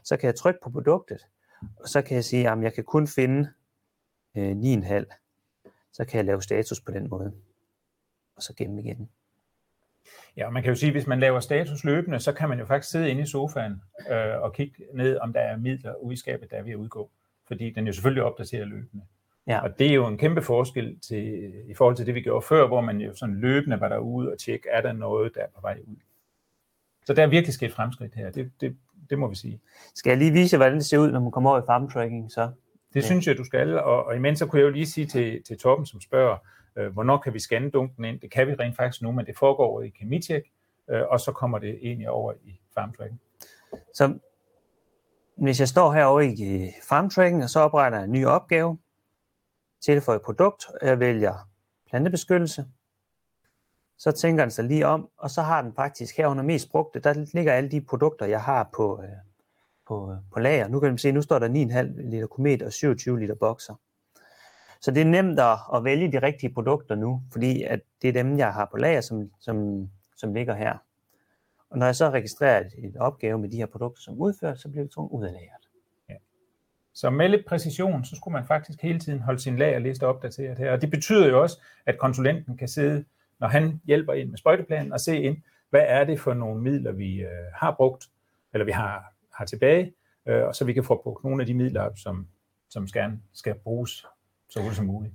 så 0.04 0.18
kan 0.18 0.28
jeg 0.28 0.36
trykke 0.36 0.60
på 0.63 0.70
produktet, 0.70 1.28
og 1.80 1.90
så 1.90 2.02
kan 2.02 2.16
jeg 2.16 2.25
sige, 2.25 2.50
at 2.50 2.62
jeg 2.62 2.74
kan 2.74 2.84
kun 2.84 3.08
finde 3.08 3.50
øh, 4.36 4.52
9,5. 4.52 5.92
Så 5.92 6.06
kan 6.06 6.18
jeg 6.18 6.25
lave 6.25 6.42
status 6.42 6.81
på 6.81 6.92
den 6.92 7.10
måde, 7.10 7.34
og 8.36 8.44
så 8.44 8.54
gemme 8.54 8.81
igen. 8.81 9.10
Ja, 10.38 10.50
man 10.50 10.63
kan 10.63 10.69
jo 10.69 10.75
sige, 10.75 10.88
at 10.88 10.94
hvis 10.94 11.07
man 11.07 11.19
laver 11.19 11.39
status 11.39 11.83
løbende, 11.83 12.19
så 12.19 12.31
kan 12.31 12.50
man 12.50 12.59
jo 12.59 12.65
faktisk 12.65 12.92
sidde 12.92 13.09
inde 13.09 13.21
i 13.21 13.25
sofaen 13.25 13.81
øh, 14.12 14.42
og 14.42 14.54
kigge 14.54 14.83
ned, 14.94 15.18
om 15.18 15.33
der 15.33 15.39
er 15.39 15.57
midler 15.57 15.95
ude 15.95 16.13
i 16.13 16.18
skabet, 16.18 16.51
der 16.51 16.57
er 16.57 16.63
ved 16.63 16.71
at 16.71 16.75
udgå. 16.75 17.09
Fordi 17.48 17.69
den 17.69 17.88
jo 17.88 17.94
selvfølgelig 17.94 18.24
opdaterer 18.24 18.65
løbende. 18.65 19.06
Ja. 19.48 19.59
Og 19.59 19.80
det 19.80 19.88
er 19.88 19.94
jo 19.94 20.07
en 20.07 20.18
kæmpe 20.18 20.42
forskel 20.42 21.00
til, 21.00 21.54
i 21.68 21.74
forhold 21.74 21.95
til 21.95 22.06
det, 22.06 22.15
vi 22.15 22.21
gjorde 22.21 22.45
før, 22.45 22.68
hvor 22.68 22.81
man 22.81 23.01
jo 23.01 23.15
sådan 23.15 23.36
løbende 23.36 23.80
var 23.80 23.89
derude 23.89 24.31
og 24.31 24.39
tjekke, 24.39 24.69
er 24.69 24.81
der 24.81 24.94
noget, 24.94 25.36
der 25.36 25.42
er 25.42 25.48
på 25.56 25.62
vej 25.62 25.80
ud. 25.88 25.95
Så 27.06 27.13
der 27.13 27.24
er 27.24 27.27
virkelig 27.27 27.53
sket 27.53 27.71
fremskridt 27.71 28.15
her, 28.15 28.31
det, 28.31 28.51
det, 28.62 28.77
det 29.10 29.19
må 29.19 29.27
vi 29.27 29.36
sige. 29.36 29.60
Skal 29.96 30.10
jeg 30.10 30.17
lige 30.17 30.32
vise, 30.32 30.58
hvordan 30.58 30.75
det 30.75 30.86
ser 30.86 30.98
ud, 30.98 31.12
når 31.12 31.20
man 31.20 31.32
kommer 31.32 31.50
over 31.50 31.62
i 31.62 31.65
farm 31.65 31.89
tracking 31.89 32.32
så? 32.32 32.51
Det 32.93 33.01
ja. 33.01 33.05
synes 33.05 33.27
jeg, 33.27 33.38
du 33.38 33.43
skal, 33.43 33.79
og, 33.79 34.05
og 34.05 34.15
imens 34.15 34.39
så 34.39 34.46
kunne 34.46 34.60
jeg 34.60 34.65
jo 34.65 34.72
lige 34.72 34.86
sige 34.86 35.08
til, 35.08 35.43
til 35.43 35.58
Torben, 35.58 35.86
som 35.86 36.01
spørger, 36.01 36.38
øh, 36.77 36.93
hvornår 36.93 37.17
kan 37.17 37.34
vi 37.34 37.39
scanne 37.39 37.69
dunken 37.69 38.05
ind? 38.05 38.19
Det 38.19 38.31
kan 38.31 38.48
vi 38.48 38.53
rent 38.53 38.75
faktisk 38.75 39.01
nu, 39.01 39.12
men 39.12 39.25
det 39.25 39.38
foregår 39.38 39.65
over 39.65 39.81
i 39.81 39.89
kemitjek, 39.89 40.43
øh, 40.89 41.01
og 41.10 41.19
så 41.19 41.31
kommer 41.31 41.60
det 41.60 41.79
egentlig 41.81 42.10
over 42.10 42.34
i 42.43 42.60
farm 42.74 42.93
tracking. 42.93 43.22
Så 43.93 44.19
hvis 45.38 45.60
jeg 45.60 45.67
står 45.67 45.91
herovre 45.91 46.25
i 46.25 46.72
farm 46.89 47.10
tracking, 47.10 47.43
og 47.43 47.50
så 47.50 47.60
opretter 47.60 47.98
jeg 47.98 48.05
en 48.05 48.12
ny 48.12 48.25
opgave, 48.25 48.77
tilføjer 49.81 50.19
produkt, 50.19 50.65
og 50.81 50.88
jeg 50.88 51.00
vælger 51.00 51.50
plantebeskyttelse. 51.89 52.65
Så 53.98 54.12
tænker 54.12 54.43
den 54.43 54.51
sig 54.51 54.65
lige 54.65 54.88
om, 54.88 55.10
og 55.17 55.29
så 55.29 55.41
har 55.41 55.62
den 55.62 55.74
faktisk 55.74 56.17
herunder 56.17 56.43
mest 56.43 56.72
brugte, 56.72 57.00
der 57.00 57.25
ligger 57.34 57.53
alle 57.53 57.72
de 57.72 57.81
produkter, 57.81 58.25
jeg 58.25 58.41
har 58.41 58.69
på, 58.75 59.01
øh, 59.03 59.10
på, 59.88 60.12
øh, 60.12 60.17
på 60.34 60.39
lager. 60.39 60.67
Nu 60.67 60.79
kan 60.79 60.89
man 60.89 60.98
se, 60.98 61.12
nu 61.12 61.22
står 61.22 61.39
der 61.39 61.48
9,5 61.48 62.10
liter 62.10 62.27
komet 62.27 62.62
og 62.62 62.74
27 62.74 63.19
liter 63.19 63.36
bokser. 63.36 63.75
Så 64.81 64.91
det 64.91 65.01
er 65.01 65.05
nemt 65.05 65.39
at, 65.39 65.57
at 65.75 65.84
vælge 65.84 66.12
de 66.12 66.19
rigtige 66.19 66.53
produkter 66.53 66.96
nu, 66.96 67.22
fordi 67.31 67.63
at 67.63 67.79
det 68.01 68.07
er 68.07 68.13
dem, 68.13 68.38
jeg 68.38 68.53
har 68.53 68.67
på 68.72 68.77
lager, 68.77 69.01
som, 69.01 69.31
som, 69.39 69.89
som 70.17 70.34
ligger 70.34 70.55
her. 70.55 70.77
Og 71.69 71.77
når 71.77 71.86
jeg 71.86 71.96
så 71.96 72.10
registrerer 72.10 72.63
et, 72.77 72.98
opgave 73.00 73.39
med 73.39 73.50
de 73.50 73.57
her 73.57 73.65
produkter, 73.65 74.01
som 74.01 74.22
udført, 74.22 74.60
så 74.60 74.69
bliver 74.69 74.84
det 74.84 74.91
trukket 74.91 75.17
ud 75.17 75.25
af 75.25 75.31
lageret. 75.31 75.67
Så 76.93 77.10
med 77.10 77.29
lidt 77.29 77.46
præcision, 77.46 78.05
så 78.05 78.15
skulle 78.15 78.34
man 78.34 78.48
faktisk 78.48 78.81
hele 78.81 79.00
tiden 79.00 79.19
holde 79.19 79.39
sin 79.39 79.57
lagerliste 79.57 80.07
opdateret 80.07 80.57
her. 80.57 80.72
Og 80.72 80.81
det 80.81 80.91
betyder 80.91 81.27
jo 81.27 81.41
også, 81.41 81.62
at 81.86 81.98
konsulenten 81.98 82.57
kan 82.57 82.67
sidde, 82.67 83.05
når 83.39 83.48
han 83.48 83.81
hjælper 83.86 84.13
ind 84.13 84.29
med 84.29 84.38
sprøjteplanen, 84.38 84.93
og 84.93 85.00
se 85.00 85.22
ind, 85.22 85.38
hvad 85.69 85.84
er 85.88 86.03
det 86.03 86.19
for 86.19 86.34
nogle 86.34 86.62
midler, 86.62 86.91
vi 86.91 87.22
øh, 87.22 87.29
har 87.53 87.75
brugt, 87.77 88.05
eller 88.53 88.65
vi 88.65 88.72
har, 88.72 89.13
har 89.34 89.46
tilbage, 89.46 89.93
øh, 90.25 90.43
og 90.43 90.55
så 90.55 90.65
vi 90.65 90.74
kan 90.74 90.84
få 90.84 91.01
brugt 91.03 91.24
nogle 91.24 91.41
af 91.43 91.48
de 91.48 91.53
midler, 91.53 91.89
som, 91.96 92.27
som 92.69 92.88
skal, 92.88 93.12
skal 93.34 93.55
bruges 93.55 94.05
så 94.50 94.60
hurtigt 94.60 94.75
som 94.75 94.86
muligt. 94.86 95.13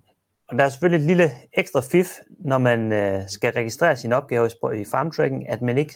Og 0.49 0.59
der 0.59 0.65
er 0.65 0.69
selvfølgelig 0.69 1.05
et 1.05 1.07
lille 1.07 1.31
ekstra 1.53 1.81
fif, 1.81 2.09
når 2.31 2.59
man 2.59 2.93
øh, 2.93 3.29
skal 3.29 3.53
registrere 3.53 3.97
sine 3.97 4.17
opgaver 4.17 4.73
i 4.73 4.85
farmtracking, 4.85 5.49
at 5.49 5.62
man 5.62 5.79
ikke 5.79 5.95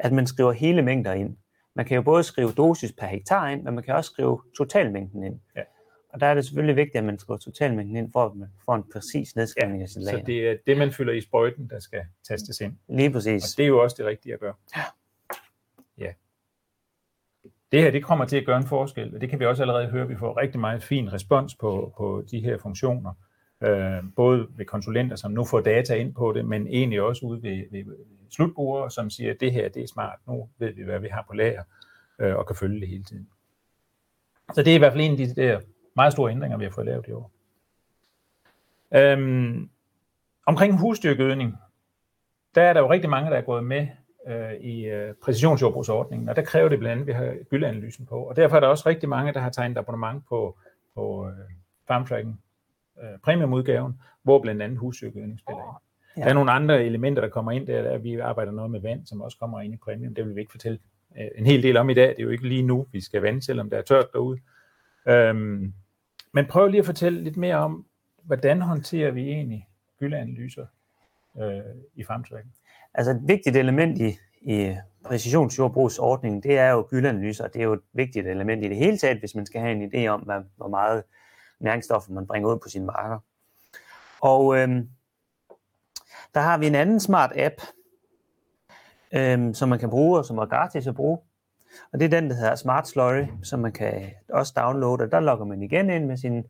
at 0.00 0.12
man 0.12 0.26
skriver 0.26 0.52
hele 0.52 0.82
mængder 0.82 1.12
ind. 1.12 1.36
Man 1.74 1.86
kan 1.86 1.94
jo 1.94 2.02
både 2.02 2.22
skrive 2.22 2.52
dosis 2.52 2.92
per 2.92 3.06
hektar 3.06 3.48
ind, 3.48 3.62
men 3.62 3.74
man 3.74 3.84
kan 3.84 3.94
også 3.94 4.10
skrive 4.10 4.42
totalmængden 4.56 5.24
ind. 5.24 5.40
Ja. 5.56 5.62
Og 6.08 6.20
der 6.20 6.26
er 6.26 6.34
det 6.34 6.44
selvfølgelig 6.44 6.76
vigtigt, 6.76 6.96
at 6.96 7.04
man 7.04 7.18
skriver 7.18 7.38
totalmængden 7.38 7.96
ind, 7.96 8.12
for 8.12 8.26
at 8.26 8.36
man 8.36 8.48
får 8.64 8.74
en 8.74 8.84
præcis 8.92 9.36
nedskrivning 9.36 9.78
ja, 9.78 9.82
af 9.82 9.88
sin 9.88 10.02
lager. 10.02 10.18
Så 10.18 10.24
det 10.26 10.48
er 10.48 10.56
det, 10.66 10.78
man 10.78 10.92
fylder 10.92 11.12
i 11.12 11.20
sprøjten, 11.20 11.70
der 11.70 11.80
skal 11.80 12.02
tastes 12.28 12.60
ind. 12.60 12.76
Lige 12.88 13.10
præcis. 13.10 13.44
Og 13.44 13.56
det 13.56 13.62
er 13.62 13.66
jo 13.66 13.82
også 13.82 13.96
det 13.98 14.06
rigtige 14.06 14.34
at 14.34 14.40
gøre. 14.40 14.54
Ja. 14.76 14.82
Ja 15.98 16.12
det 17.72 17.82
her 17.82 17.90
det 17.90 18.04
kommer 18.04 18.24
til 18.24 18.36
at 18.36 18.46
gøre 18.46 18.56
en 18.56 18.66
forskel, 18.66 19.14
og 19.14 19.20
det 19.20 19.30
kan 19.30 19.40
vi 19.40 19.46
også 19.46 19.62
allerede 19.62 19.86
høre, 19.86 20.08
vi 20.08 20.16
får 20.16 20.40
rigtig 20.40 20.60
meget 20.60 20.82
fin 20.82 21.12
respons 21.12 21.54
på, 21.54 21.94
på 21.96 22.24
de 22.30 22.40
her 22.40 22.58
funktioner. 22.58 23.12
Øh, 23.62 24.02
både 24.16 24.46
ved 24.56 24.64
konsulenter, 24.64 25.16
som 25.16 25.32
nu 25.32 25.44
får 25.44 25.60
data 25.60 25.94
ind 25.94 26.14
på 26.14 26.32
det, 26.32 26.44
men 26.44 26.66
egentlig 26.66 27.02
også 27.02 27.26
ude 27.26 27.42
ved, 27.42 27.64
ved 27.70 27.96
slutbrugere, 28.30 28.90
som 28.90 29.10
siger, 29.10 29.30
at 29.30 29.40
det 29.40 29.52
her 29.52 29.68
det 29.68 29.82
er 29.82 29.86
smart, 29.86 30.18
nu 30.26 30.48
ved 30.58 30.72
vi, 30.72 30.82
hvad 30.82 30.98
vi 30.98 31.08
har 31.08 31.24
på 31.28 31.34
lager, 31.34 31.62
øh, 32.18 32.36
og 32.36 32.46
kan 32.46 32.56
følge 32.56 32.80
det 32.80 32.88
hele 32.88 33.04
tiden. 33.04 33.28
Så 34.54 34.62
det 34.62 34.70
er 34.70 34.74
i 34.74 34.78
hvert 34.78 34.92
fald 34.92 35.04
en 35.04 35.10
af 35.10 35.16
de 35.16 35.34
der 35.34 35.60
meget 35.96 36.12
store 36.12 36.32
ændringer, 36.32 36.58
vi 36.58 36.64
har 36.64 36.70
fået 36.70 36.86
lavet 36.86 37.06
i 37.08 37.12
år. 37.12 37.32
Øhm, 38.94 39.70
omkring 40.46 40.80
husdyrgødning, 40.80 41.56
der 42.54 42.62
er 42.62 42.72
der 42.72 42.80
jo 42.80 42.90
rigtig 42.90 43.10
mange, 43.10 43.30
der 43.30 43.36
er 43.36 43.42
gået 43.42 43.64
med 43.64 43.88
øh, 44.26 44.54
i 44.54 44.84
øh, 44.84 45.14
præcisionsjordbrugsordningen, 45.14 46.28
og 46.28 46.36
der 46.36 46.42
kræver 46.42 46.68
det 46.68 46.78
blandt 46.78 46.92
andet, 46.92 47.02
at 47.02 47.06
vi 47.06 47.12
har 47.12 47.44
gyldeanalysen 47.44 48.06
på. 48.06 48.16
Og 48.16 48.36
derfor 48.36 48.56
er 48.56 48.60
der 48.60 48.66
også 48.66 48.88
rigtig 48.88 49.08
mange, 49.08 49.32
der 49.32 49.40
har 49.40 49.50
tegnet 49.50 49.78
abonnement 49.78 50.24
på, 50.28 50.58
på 50.94 51.28
øh, 51.28 51.34
farmtracking 51.88 52.40
øh, 53.02 53.18
premiumudgaven, 53.24 54.00
hvor 54.22 54.38
blandt 54.42 54.62
andet 54.62 54.78
husdyrgødning 54.78 55.38
spiller 55.38 55.62
ind. 55.62 55.90
Ja. 56.16 56.22
Der 56.22 56.28
er 56.28 56.34
nogle 56.34 56.50
andre 56.50 56.84
elementer, 56.84 57.22
der 57.22 57.28
kommer 57.28 57.52
ind 57.52 57.66
der, 57.66 57.82
der 57.82 57.98
vi 57.98 58.18
arbejder 58.18 58.52
noget 58.52 58.70
med 58.70 58.80
vand, 58.80 59.06
som 59.06 59.20
også 59.20 59.38
kommer 59.38 59.60
ind 59.60 59.74
i 59.74 59.76
premium. 59.76 60.14
Det 60.14 60.26
vil 60.26 60.34
vi 60.34 60.40
ikke 60.40 60.52
fortælle 60.52 60.78
øh, 61.18 61.26
en 61.34 61.46
hel 61.46 61.62
del 61.62 61.76
om 61.76 61.90
i 61.90 61.94
dag. 61.94 62.08
Det 62.08 62.18
er 62.18 62.22
jo 62.22 62.28
ikke 62.30 62.48
lige 62.48 62.62
nu, 62.62 62.86
vi 62.92 63.00
skal 63.00 63.22
vande, 63.22 63.42
selvom 63.42 63.70
det 63.70 63.78
er 63.78 63.82
tørt 63.82 64.12
derude. 64.12 64.38
Øhm, 65.08 65.74
men 66.32 66.46
prøv 66.46 66.68
lige 66.68 66.78
at 66.78 66.86
fortælle 66.86 67.24
lidt 67.24 67.36
mere 67.36 67.56
om, 67.56 67.86
hvordan 68.22 68.62
håndterer 68.62 69.10
vi 69.10 69.28
egentlig 69.28 69.68
gyldeanalyser 69.98 70.66
øh, 71.40 71.60
i 71.94 72.04
farmtracking? 72.04 72.54
Altså 72.94 73.10
et 73.10 73.20
vigtigt 73.22 73.56
element 73.56 73.98
i, 74.00 74.18
i 74.42 74.76
præcisionsjordbrugsordningen, 75.04 76.42
det 76.42 76.58
er 76.58 76.70
jo 76.70 76.86
gyldeanalyser, 76.90 77.48
det 77.48 77.60
er 77.60 77.64
jo 77.64 77.72
et 77.72 77.80
vigtigt 77.92 78.26
element 78.26 78.64
i 78.64 78.68
det 78.68 78.76
hele 78.76 78.98
taget, 78.98 79.18
hvis 79.18 79.34
man 79.34 79.46
skal 79.46 79.60
have 79.60 79.72
en 79.72 79.92
idé 79.94 80.08
om, 80.08 80.20
hvad, 80.20 80.40
hvor 80.56 80.68
meget 80.68 81.02
næringsstoffer 81.60 82.12
man 82.12 82.26
bringer 82.26 82.48
ud 82.48 82.58
på 82.58 82.68
sine 82.68 82.86
marker. 82.86 83.18
Og 84.20 84.58
øhm, 84.58 84.88
der 86.34 86.40
har 86.40 86.58
vi 86.58 86.66
en 86.66 86.74
anden 86.74 87.00
smart 87.00 87.32
app, 87.36 87.54
øhm, 89.12 89.54
som 89.54 89.68
man 89.68 89.78
kan 89.78 89.90
bruge, 89.90 90.18
og 90.18 90.24
som 90.24 90.38
er 90.38 90.46
gratis 90.46 90.86
at 90.86 90.94
bruge. 90.94 91.18
Og 91.92 92.00
det 92.00 92.04
er 92.04 92.20
den, 92.20 92.30
der 92.30 92.36
hedder 92.36 92.54
Smart 92.54 92.88
Slurry, 92.88 93.26
som 93.42 93.60
man 93.60 93.72
kan 93.72 94.10
også 94.28 94.52
downloade, 94.56 95.02
og 95.02 95.12
der 95.12 95.20
logger 95.20 95.44
man 95.44 95.62
igen 95.62 95.90
ind 95.90 96.06
med 96.06 96.16
sin 96.16 96.44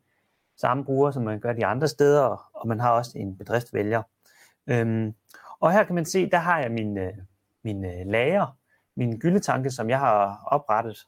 samme 0.56 0.84
bruger, 0.84 1.10
som 1.10 1.22
man 1.22 1.40
gør 1.40 1.52
de 1.52 1.66
andre 1.66 1.88
steder, 1.88 2.50
og 2.54 2.68
man 2.68 2.80
har 2.80 2.90
også 2.90 3.12
en 3.18 3.38
bedriftsvælger. 3.38 4.02
Øhm, 4.66 5.14
og 5.60 5.72
her 5.72 5.84
kan 5.84 5.94
man 5.94 6.04
se, 6.04 6.30
der 6.30 6.38
har 6.38 6.60
jeg 6.60 6.70
min, 6.70 6.98
øh, 6.98 7.12
min 7.62 7.84
øh, 7.84 8.06
lager, 8.06 8.56
min 8.96 9.18
gyldetanke, 9.18 9.70
som 9.70 9.90
jeg 9.90 9.98
har 9.98 10.42
oprettet. 10.46 11.06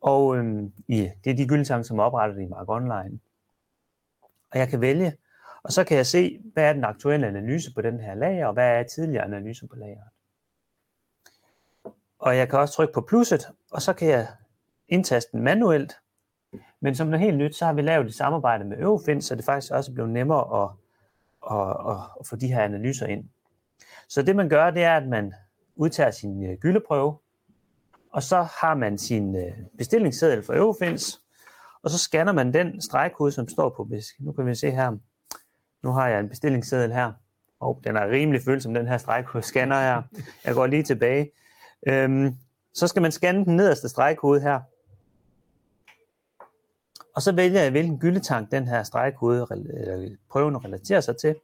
Og 0.00 0.36
øhm, 0.36 0.72
ja, 0.88 1.10
det 1.24 1.30
er 1.30 1.36
de 1.36 1.48
gyldetanke, 1.48 1.84
som 1.84 1.98
er 1.98 2.02
oprettet 2.02 2.42
i 2.42 2.46
Mark 2.46 2.68
Online. 2.68 3.20
Og 4.52 4.58
jeg 4.58 4.68
kan 4.68 4.80
vælge, 4.80 5.16
og 5.62 5.72
så 5.72 5.84
kan 5.84 5.96
jeg 5.96 6.06
se, 6.06 6.40
hvad 6.52 6.64
er 6.64 6.72
den 6.72 6.84
aktuelle 6.84 7.26
analyse 7.26 7.74
på 7.74 7.82
den 7.82 8.00
her 8.00 8.14
lager, 8.14 8.46
og 8.46 8.52
hvad 8.52 8.78
er 8.78 8.82
tidligere 8.82 9.24
analyse 9.24 9.66
på 9.66 9.76
lageret. 9.76 10.08
Og 12.18 12.36
jeg 12.36 12.48
kan 12.48 12.58
også 12.58 12.74
trykke 12.74 12.94
på 12.94 13.00
plusset, 13.00 13.48
og 13.70 13.82
så 13.82 13.92
kan 13.92 14.08
jeg 14.08 14.26
indtaste 14.88 15.32
den 15.32 15.42
manuelt. 15.42 15.92
Men 16.80 16.94
som 16.94 17.06
noget 17.06 17.24
helt 17.24 17.38
nyt, 17.38 17.56
så 17.56 17.64
har 17.64 17.72
vi 17.72 17.82
lavet 17.82 18.06
et 18.06 18.14
samarbejde 18.14 18.64
med 18.64 18.78
Eurofin, 18.78 19.22
så 19.22 19.34
det 19.34 19.44
faktisk 19.44 19.72
også 19.72 19.90
er 19.90 19.94
blevet 19.94 20.10
nemmere 20.10 20.62
at, 20.62 20.70
at, 21.50 21.92
at, 21.92 22.02
at 22.20 22.26
få 22.26 22.36
de 22.36 22.52
her 22.52 22.62
analyser 22.62 23.06
ind. 23.06 23.28
Så 24.10 24.22
det 24.22 24.36
man 24.36 24.48
gør, 24.48 24.70
det 24.70 24.82
er, 24.82 24.96
at 24.96 25.08
man 25.08 25.34
udtager 25.76 26.10
sin 26.10 26.50
øh, 26.50 26.58
gyldeprøve, 26.58 27.18
og 28.12 28.22
så 28.22 28.42
har 28.42 28.74
man 28.74 28.98
sin 28.98 29.36
øh, 29.36 29.52
bestillingsseddel 29.78 30.42
for 30.42 30.54
Eurofins, 30.54 31.20
og 31.82 31.90
så 31.90 31.98
scanner 31.98 32.32
man 32.32 32.54
den 32.54 32.80
stregkode, 32.80 33.32
som 33.32 33.48
står 33.48 33.74
på, 33.76 33.84
hvis 33.84 34.06
nu 34.18 34.32
kan 34.32 34.46
vi 34.46 34.54
se 34.54 34.70
her, 34.70 34.96
nu 35.82 35.92
har 35.92 36.08
jeg 36.08 36.20
en 36.20 36.28
bestillingsseddel 36.28 36.92
her, 36.92 37.12
og 37.60 37.80
den 37.84 37.96
er 37.96 38.10
rimelig 38.10 38.42
følsom, 38.42 38.74
den 38.74 38.86
her 38.86 38.98
stregkode 38.98 39.42
scanner 39.42 39.80
her. 39.80 40.02
Jeg 40.44 40.54
går 40.54 40.66
lige 40.66 40.82
tilbage. 40.82 41.30
Øhm, 41.88 42.36
så 42.74 42.86
skal 42.86 43.02
man 43.02 43.12
scanne 43.12 43.44
den 43.44 43.56
nederste 43.56 43.88
stregkode 43.88 44.40
her. 44.40 44.60
Og 47.16 47.22
så 47.22 47.32
vælger 47.32 47.62
jeg, 47.62 47.70
hvilken 47.70 47.98
gyldetank 47.98 48.50
den 48.50 48.68
her 48.68 48.82
stregkode 48.82 49.46
eller 49.50 50.16
prøven 50.30 50.64
relaterer 50.64 51.00
sig 51.00 51.16
til, 51.16 51.34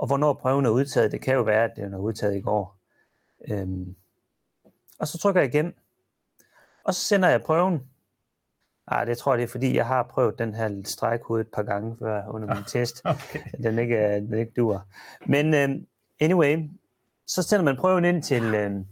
og 0.00 0.06
hvornår 0.06 0.32
prøven 0.32 0.66
er 0.66 0.70
udtaget. 0.70 1.12
Det 1.12 1.20
kan 1.20 1.34
jo 1.34 1.42
være, 1.42 1.64
at 1.64 1.76
den 1.76 1.94
er 1.94 1.98
udtaget 1.98 2.36
i 2.36 2.40
går. 2.40 2.78
Øhm, 3.48 3.96
og 4.98 5.08
så 5.08 5.18
trykker 5.18 5.40
jeg 5.40 5.54
igen, 5.54 5.74
og 6.84 6.94
så 6.94 7.00
sender 7.00 7.28
jeg 7.28 7.42
prøven. 7.42 7.82
Ah, 8.86 9.06
det 9.06 9.18
tror 9.18 9.32
jeg, 9.32 9.38
det 9.38 9.44
er 9.44 9.50
fordi, 9.50 9.76
jeg 9.76 9.86
har 9.86 10.02
prøvet 10.02 10.38
den 10.38 10.54
her 10.54 10.82
stregkode 10.84 11.40
et 11.40 11.48
par 11.48 11.62
gange 11.62 11.96
før 11.98 12.26
under 12.28 12.54
min 12.54 12.64
test. 12.72 13.02
Okay. 13.04 13.40
Den 13.62 13.78
ikke, 13.78 14.14
den 14.14 14.38
ikke 14.38 14.52
dur. 14.56 14.86
Men 15.26 15.54
øhm, 15.54 15.86
anyway, 16.20 16.70
så 17.26 17.42
sender 17.42 17.64
man 17.64 17.76
prøven 17.76 18.04
ind 18.04 18.22
til, 18.22 18.54
øhm, 18.54 18.86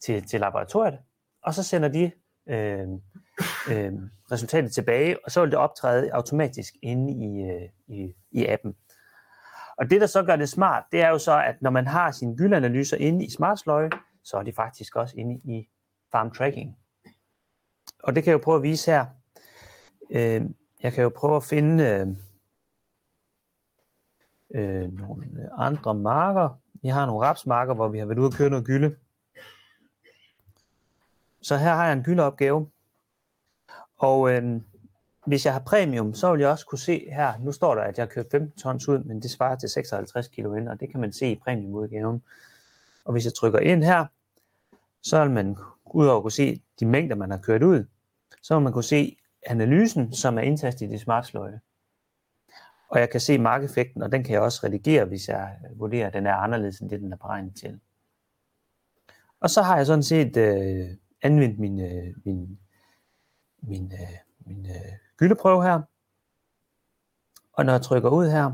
til, 0.00 0.26
til 0.26 0.40
laboratoriet, 0.40 0.98
og 1.42 1.54
så 1.54 1.62
sender 1.62 1.88
de 1.88 2.10
øh, 2.46 2.88
øh, 3.70 3.92
resultatet 4.32 4.72
tilbage, 4.72 5.16
og 5.24 5.30
så 5.30 5.40
vil 5.40 5.50
det 5.50 5.58
optræde 5.58 6.12
automatisk 6.12 6.74
inde 6.82 7.12
i, 7.12 7.50
øh, 7.50 7.68
i, 7.86 8.14
i 8.30 8.46
appen. 8.46 8.76
Og 9.78 9.90
det, 9.90 10.00
der 10.00 10.06
så 10.06 10.22
gør 10.22 10.36
det 10.36 10.48
smart, 10.48 10.84
det 10.92 11.02
er 11.02 11.08
jo 11.08 11.18
så, 11.18 11.42
at 11.42 11.62
når 11.62 11.70
man 11.70 11.86
har 11.86 12.10
sine 12.10 12.36
gyldanalyser 12.36 12.96
inde 12.96 13.24
i 13.24 13.30
SmartSløje, 13.30 13.90
så 14.24 14.36
er 14.36 14.42
de 14.42 14.52
faktisk 14.52 14.96
også 14.96 15.14
inde 15.16 15.40
i 15.44 15.68
Farm 16.12 16.30
Tracking. 16.30 16.76
Og 18.02 18.14
det 18.14 18.24
kan 18.24 18.30
jeg 18.30 18.38
jo 18.38 18.44
prøve 18.44 18.56
at 18.56 18.62
vise 18.62 18.90
her. 18.90 19.06
Øh, 20.10 20.42
jeg 20.82 20.92
kan 20.92 21.02
jo 21.02 21.08
prøve 21.08 21.36
at 21.36 21.44
finde 21.44 21.84
øh, 21.84 22.06
øh, 24.54 24.92
nogle 24.92 25.50
andre 25.58 25.94
marker. 25.94 26.60
Vi 26.82 26.88
har 26.88 27.06
nogle 27.06 27.26
rapsmarker, 27.26 27.74
hvor 27.74 27.88
vi 27.88 27.98
har 27.98 28.06
været 28.06 28.18
ude 28.18 28.26
og 28.28 28.32
køre 28.32 28.50
noget 28.50 28.66
gylde. 28.66 28.96
Så 31.42 31.56
her 31.56 31.74
har 31.74 31.84
jeg 31.84 31.92
en 31.92 32.02
gyldeopgave. 32.02 32.70
Og 33.98 34.30
øh, 34.32 34.60
hvis 35.28 35.46
jeg 35.46 35.52
har 35.52 35.60
premium, 35.60 36.14
så 36.14 36.32
vil 36.32 36.40
jeg 36.40 36.50
også 36.50 36.66
kunne 36.66 36.78
se 36.78 37.08
her, 37.12 37.32
nu 37.40 37.52
står 37.52 37.74
der, 37.74 37.82
at 37.82 37.98
jeg 37.98 38.02
har 38.02 38.08
kørt 38.08 38.26
15 38.30 38.58
tons 38.58 38.88
ud, 38.88 38.98
men 38.98 39.22
det 39.22 39.30
svarer 39.30 39.56
til 39.56 39.68
56 39.68 40.28
kilo 40.28 40.54
ind, 40.54 40.68
og 40.68 40.80
det 40.80 40.90
kan 40.90 41.00
man 41.00 41.12
se 41.12 41.30
i 41.30 41.40
premiumudgaven. 41.44 42.22
Og 43.04 43.12
hvis 43.12 43.24
jeg 43.24 43.34
trykker 43.34 43.58
ind 43.58 43.84
her, 43.84 44.06
så 45.02 45.24
vil 45.24 45.30
man 45.30 45.56
udover 45.86 46.20
kunne 46.20 46.32
se 46.32 46.62
de 46.80 46.86
mængder, 46.86 47.16
man 47.16 47.30
har 47.30 47.38
kørt 47.38 47.62
ud, 47.62 47.84
så 48.42 48.54
vil 48.54 48.62
man 48.62 48.72
kunne 48.72 48.84
se 48.84 49.16
analysen, 49.46 50.12
som 50.12 50.38
er 50.38 50.42
indtastet 50.42 50.86
i 50.86 50.90
det 50.90 51.00
smartsløje. 51.00 51.60
Og 52.88 53.00
jeg 53.00 53.10
kan 53.10 53.20
se 53.20 53.38
markeffekten, 53.38 54.02
og 54.02 54.12
den 54.12 54.24
kan 54.24 54.32
jeg 54.32 54.40
også 54.40 54.60
redigere, 54.64 55.04
hvis 55.04 55.28
jeg 55.28 55.56
vurderer, 55.76 56.06
at 56.06 56.12
den 56.12 56.26
er 56.26 56.34
anderledes 56.34 56.78
end 56.78 56.90
det, 56.90 57.00
den 57.00 57.12
er 57.12 57.16
beregnet 57.16 57.56
til. 57.56 57.80
Og 59.40 59.50
så 59.50 59.62
har 59.62 59.76
jeg 59.76 59.86
sådan 59.86 60.02
set 60.02 60.36
øh, 60.36 60.88
anvendt 61.22 61.58
min, 61.58 61.80
øh, 61.80 62.14
min, 62.24 62.58
min, 63.62 63.92
øh, 63.92 64.27
min 64.48 64.66
øh, 64.66 64.92
gyldeprøve 65.16 65.62
her. 65.62 65.80
Og 67.52 67.64
når 67.64 67.72
jeg 67.72 67.82
trykker 67.82 68.10
ud 68.10 68.28
her 68.30 68.52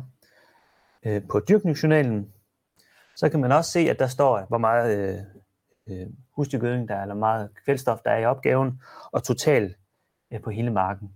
øh, 1.06 1.22
på 1.30 1.40
dyrkningsjournalen, 1.40 2.32
så 3.16 3.28
kan 3.28 3.40
man 3.40 3.52
også 3.52 3.70
se, 3.70 3.80
at 3.80 3.98
der 3.98 4.06
står, 4.06 4.46
hvor 4.48 4.58
meget 4.58 4.98
øh, 4.98 5.20
øh, 5.86 6.06
husdyrgødning 6.36 6.88
der 6.88 6.94
er, 6.94 7.02
eller 7.02 7.14
meget 7.14 7.50
kvælstof 7.64 7.98
der 8.04 8.10
er 8.10 8.18
i 8.18 8.24
opgaven, 8.24 8.82
og 9.12 9.22
total 9.22 9.74
øh, 10.32 10.40
på 10.40 10.50
hele 10.50 10.70
marken. 10.70 11.12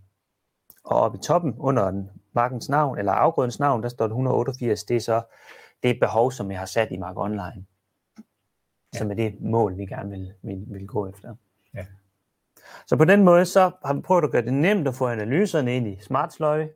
Og 0.85 1.01
oppe 1.01 1.19
i 1.19 1.21
toppen, 1.23 1.55
under 1.59 1.91
den, 1.91 2.11
markens 2.33 2.69
navn, 2.69 2.99
eller 2.99 3.13
afgrødens 3.13 3.61
navn, 3.61 3.83
der 3.83 3.89
står 3.89 4.07
det 4.07 4.13
188. 4.13 4.85
Det 4.85 4.97
er 4.97 5.01
så 5.01 5.23
det 5.83 6.01
behov, 6.01 6.33
som 6.33 6.51
jeg 6.51 6.59
har 6.59 6.67
sat 6.67 6.89
i 6.91 6.97
Mark 6.97 7.17
Online 7.17 7.67
ja. 8.95 8.99
som 8.99 9.11
er 9.11 9.15
det 9.15 9.41
mål, 9.41 9.79
vi 9.79 9.87
gerne 9.87 10.11
vil, 10.11 10.35
vil, 10.43 10.65
vil 10.67 10.87
gå 10.87 11.09
efter. 11.09 11.35
Så 12.87 12.97
på 12.97 13.05
den 13.05 13.23
måde, 13.25 13.45
så 13.45 13.71
har 13.85 13.95
vi 13.95 14.01
prøvet 14.01 14.25
at 14.25 14.31
gøre 14.31 14.43
det 14.43 14.55
nemt 14.55 14.89
at 14.89 14.95
få 14.95 15.09
analyserne 15.09 15.77
ind 15.77 15.89
i 15.89 15.99
SmartSløje, 16.03 16.69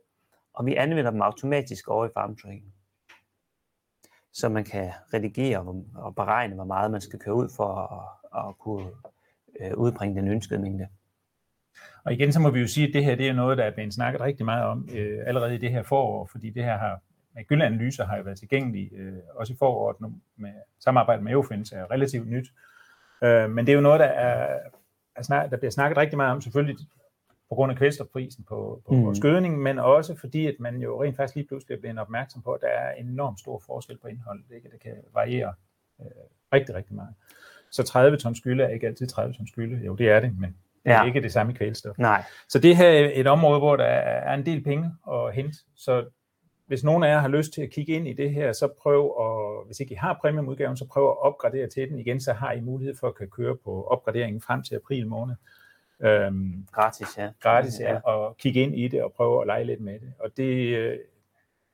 og 0.53 0.65
vi 0.65 0.75
anvender 0.75 1.11
dem 1.11 1.21
automatisk 1.21 1.87
over 1.87 2.05
i 2.05 2.09
FarmTracking. 2.13 2.73
Så 4.33 4.49
man 4.49 4.63
kan 4.63 4.91
redigere 5.13 5.59
og 5.95 6.15
beregne, 6.15 6.55
hvor 6.55 6.63
meget 6.63 6.91
man 6.91 7.01
skal 7.01 7.19
køre 7.19 7.35
ud 7.35 7.49
for 7.55 7.67
at, 7.75 8.47
at 8.47 8.57
kunne 8.57 8.87
øh, 9.61 9.77
udbringe 9.77 10.21
den 10.21 10.27
ønskede 10.27 10.59
mængde. 10.59 10.87
Og 12.05 12.13
igen, 12.13 12.33
så 12.33 12.39
må 12.39 12.49
vi 12.49 12.59
jo 12.59 12.67
sige, 12.67 12.87
at 12.87 12.93
det 12.93 13.05
her 13.05 13.15
det 13.15 13.27
er 13.27 13.33
noget, 13.33 13.57
der 13.57 13.63
er 13.63 13.71
blevet 13.71 13.93
snakket 13.93 14.21
rigtig 14.21 14.45
meget 14.45 14.65
om 14.65 14.89
øh, 14.93 15.19
allerede 15.27 15.55
i 15.55 15.57
det 15.57 15.71
her 15.71 15.83
forår, 15.83 16.25
fordi 16.25 16.49
det 16.49 16.63
her 16.63 16.77
har 16.77 16.99
med 17.35 17.43
gyldanalyser 17.47 18.05
har 18.05 18.17
jo 18.17 18.23
været 18.23 18.39
tilgængelige, 18.39 18.89
øh, 18.95 19.13
også 19.35 19.53
i 19.53 19.55
foråret 19.59 20.01
nu 20.01 20.13
med 20.37 20.51
samarbejde 20.79 21.23
med 21.23 21.31
Eurofins 21.31 21.71
er 21.71 21.91
relativt 21.91 22.27
nyt. 22.27 22.47
Øh, 23.23 23.49
men 23.49 23.65
det 23.65 23.71
er 23.71 23.75
jo 23.75 23.81
noget, 23.81 23.99
der, 23.99 24.05
er, 24.05 24.59
snak, 25.21 25.51
der 25.51 25.57
bliver 25.57 25.71
snakket 25.71 25.97
rigtig 25.97 26.17
meget 26.17 26.31
om, 26.31 26.41
selvfølgelig 26.41 26.77
på 27.49 27.55
grund 27.55 27.71
af 27.71 27.77
kvælstofprisen 27.77 28.43
på, 28.43 28.81
på 28.87 28.93
mm. 28.93 29.15
skødning, 29.15 29.59
men 29.59 29.79
også 29.79 30.15
fordi, 30.15 30.47
at 30.47 30.55
man 30.59 30.77
jo 30.77 31.03
rent 31.03 31.15
faktisk 31.15 31.35
lige 31.35 31.47
pludselig 31.47 31.75
er 31.75 31.79
blevet 31.79 31.99
opmærksom 31.99 32.41
på, 32.41 32.51
at 32.51 32.61
der 32.61 32.67
er 32.67 32.91
enormt 32.91 33.39
stor 33.39 33.61
forskel 33.65 33.97
på 33.97 34.07
indholdet, 34.07 34.45
ikke? 34.55 34.69
det 34.69 34.79
kan 34.79 34.95
variere 35.13 35.53
øh, 36.01 36.05
rigtig, 36.53 36.75
rigtig 36.75 36.95
meget. 36.95 37.13
Så 37.71 37.83
30 37.83 38.17
tons 38.17 38.41
gylde 38.41 38.63
er 38.63 38.67
ikke 38.67 38.87
altid 38.87 39.07
30 39.07 39.33
tons 39.33 39.51
gylde. 39.51 39.85
Jo, 39.85 39.95
det 39.95 40.09
er 40.09 40.19
det, 40.19 40.39
men 40.39 40.55
det 40.83 40.91
er 40.91 40.99
Ja. 40.99 41.05
ikke 41.05 41.21
det 41.21 41.31
samme 41.31 41.53
kvælstof. 41.53 41.97
Nej. 41.97 42.23
Så 42.49 42.59
det 42.59 42.75
her 42.75 42.87
er 42.89 43.11
et 43.13 43.27
område, 43.27 43.59
hvor 43.59 43.75
der 43.75 43.83
er 43.85 44.33
en 44.33 44.45
del 44.45 44.63
penge 44.63 44.91
at 45.11 45.33
hente. 45.33 45.57
Så 45.75 46.05
hvis 46.67 46.83
nogen 46.83 47.03
af 47.03 47.07
jer 47.07 47.19
har 47.19 47.27
lyst 47.27 47.53
til 47.53 47.61
at 47.61 47.69
kigge 47.69 47.93
ind 47.93 48.07
i 48.07 48.13
det 48.13 48.31
her, 48.33 48.53
så 48.53 48.67
prøv 48.81 49.13
at, 49.19 49.65
hvis 49.65 49.79
ikke 49.79 49.91
I 49.91 49.95
har 49.95 50.17
premiumudgaven, 50.21 50.77
så 50.77 50.87
prøv 50.87 51.09
at 51.09 51.17
opgradere 51.21 51.67
til 51.67 51.89
den 51.89 51.99
igen, 51.99 52.19
så 52.19 52.33
har 52.33 52.51
I 52.51 52.61
mulighed 52.61 52.95
for 52.99 53.07
at 53.07 53.15
kan 53.15 53.29
køre 53.29 53.55
på 53.55 53.83
opgraderingen 53.83 54.41
frem 54.41 54.63
til 54.63 54.75
april 54.75 55.07
måned. 55.07 55.35
Øhm, 56.01 56.67
Gratis, 56.71 57.07
ja. 57.17 57.29
gratis 57.41 57.79
ja. 57.79 57.99
og 57.99 58.37
kigge 58.37 58.61
ind 58.61 58.75
i 58.75 58.87
det 58.87 59.03
og 59.03 59.13
prøve 59.13 59.41
at 59.41 59.47
lege 59.47 59.63
lidt 59.63 59.81
med 59.81 59.93
det. 59.93 60.13
Og 60.19 60.29
det, 60.37 60.77
øh, 60.77 60.97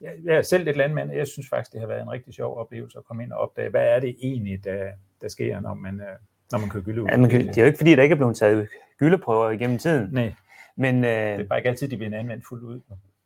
jeg 0.01 0.11
jeg 0.23 0.35
er 0.35 0.41
selv 0.41 0.63
lidt 0.65 0.77
landmand, 0.77 1.09
og 1.09 1.17
jeg 1.17 1.27
synes 1.27 1.49
faktisk, 1.49 1.73
det 1.73 1.79
har 1.79 1.87
været 1.87 2.01
en 2.01 2.11
rigtig 2.11 2.33
sjov 2.33 2.57
oplevelse 2.57 2.97
at 2.97 3.05
komme 3.05 3.23
ind 3.23 3.31
og 3.31 3.39
opdage, 3.39 3.69
hvad 3.69 3.87
er 3.87 3.99
det 3.99 4.15
egentlig, 4.21 4.63
der, 4.63 4.87
der 5.21 5.27
sker, 5.27 5.59
når 5.59 5.73
man, 5.73 5.99
øh, 5.99 6.17
når 6.51 6.59
man 6.59 6.69
kører 6.69 6.83
gylde 6.83 7.01
ud. 7.01 7.07
Ja, 7.07 7.17
man 7.17 7.29
kan, 7.29 7.47
det 7.47 7.57
er 7.57 7.61
jo 7.61 7.65
ikke 7.65 7.77
fordi, 7.77 7.95
der 7.95 8.03
ikke 8.03 8.13
er 8.13 8.17
blevet 8.17 8.37
taget 8.37 8.67
gyldeprøver 8.99 9.49
igennem 9.49 9.77
tiden. 9.77 10.09
Nej, 10.11 10.33
Men 10.75 11.03
det 11.03 11.11
er 11.11 11.39
øh, 11.39 11.47
bare 11.47 11.59
ikke 11.59 11.69
altid, 11.69 11.87
de 11.87 11.97
bliver 11.97 12.17
anvendt 12.17 12.45
fuldt 12.49 12.63
ud. 12.63 12.81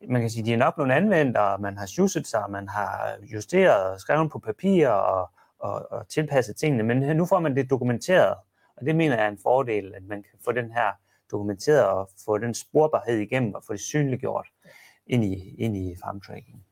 man 0.09 0.21
kan 0.21 0.29
sige, 0.29 0.45
de 0.45 0.53
er 0.53 0.57
nok 0.57 0.75
blevet 0.75 0.91
anvendt, 0.91 1.37
og 1.37 1.61
man 1.61 1.77
har 1.77 1.85
sjusset 1.85 2.27
sig, 2.27 2.43
man 2.49 2.67
har 2.67 3.15
justeret 3.33 3.91
og 3.93 3.99
skrevet 3.99 4.31
på 4.31 4.39
papir 4.39 4.87
og, 4.89 5.29
og, 5.59 5.91
og 5.91 6.07
tilpasset 6.07 6.55
tingene. 6.55 6.83
Men 6.83 7.17
nu 7.17 7.25
får 7.25 7.39
man 7.39 7.55
det 7.55 7.69
dokumenteret, 7.69 8.35
og 8.77 8.85
det 8.85 8.95
mener 8.95 9.15
jeg 9.15 9.25
er 9.25 9.29
en 9.29 9.39
fordel, 9.43 9.93
at 9.95 10.03
man 10.03 10.23
kan 10.23 10.39
få 10.45 10.51
den 10.51 10.71
her 10.71 10.91
dokumenteret 11.31 11.85
og 11.85 12.09
få 12.25 12.37
den 12.37 12.53
sporbarhed 12.53 13.17
igennem 13.17 13.53
og 13.53 13.63
få 13.67 13.73
det 13.73 13.81
synliggjort 13.81 14.47
ind 15.07 15.23
i, 15.25 15.55
ind 15.57 15.77
i 15.77 15.95
farmtracking. 16.03 16.65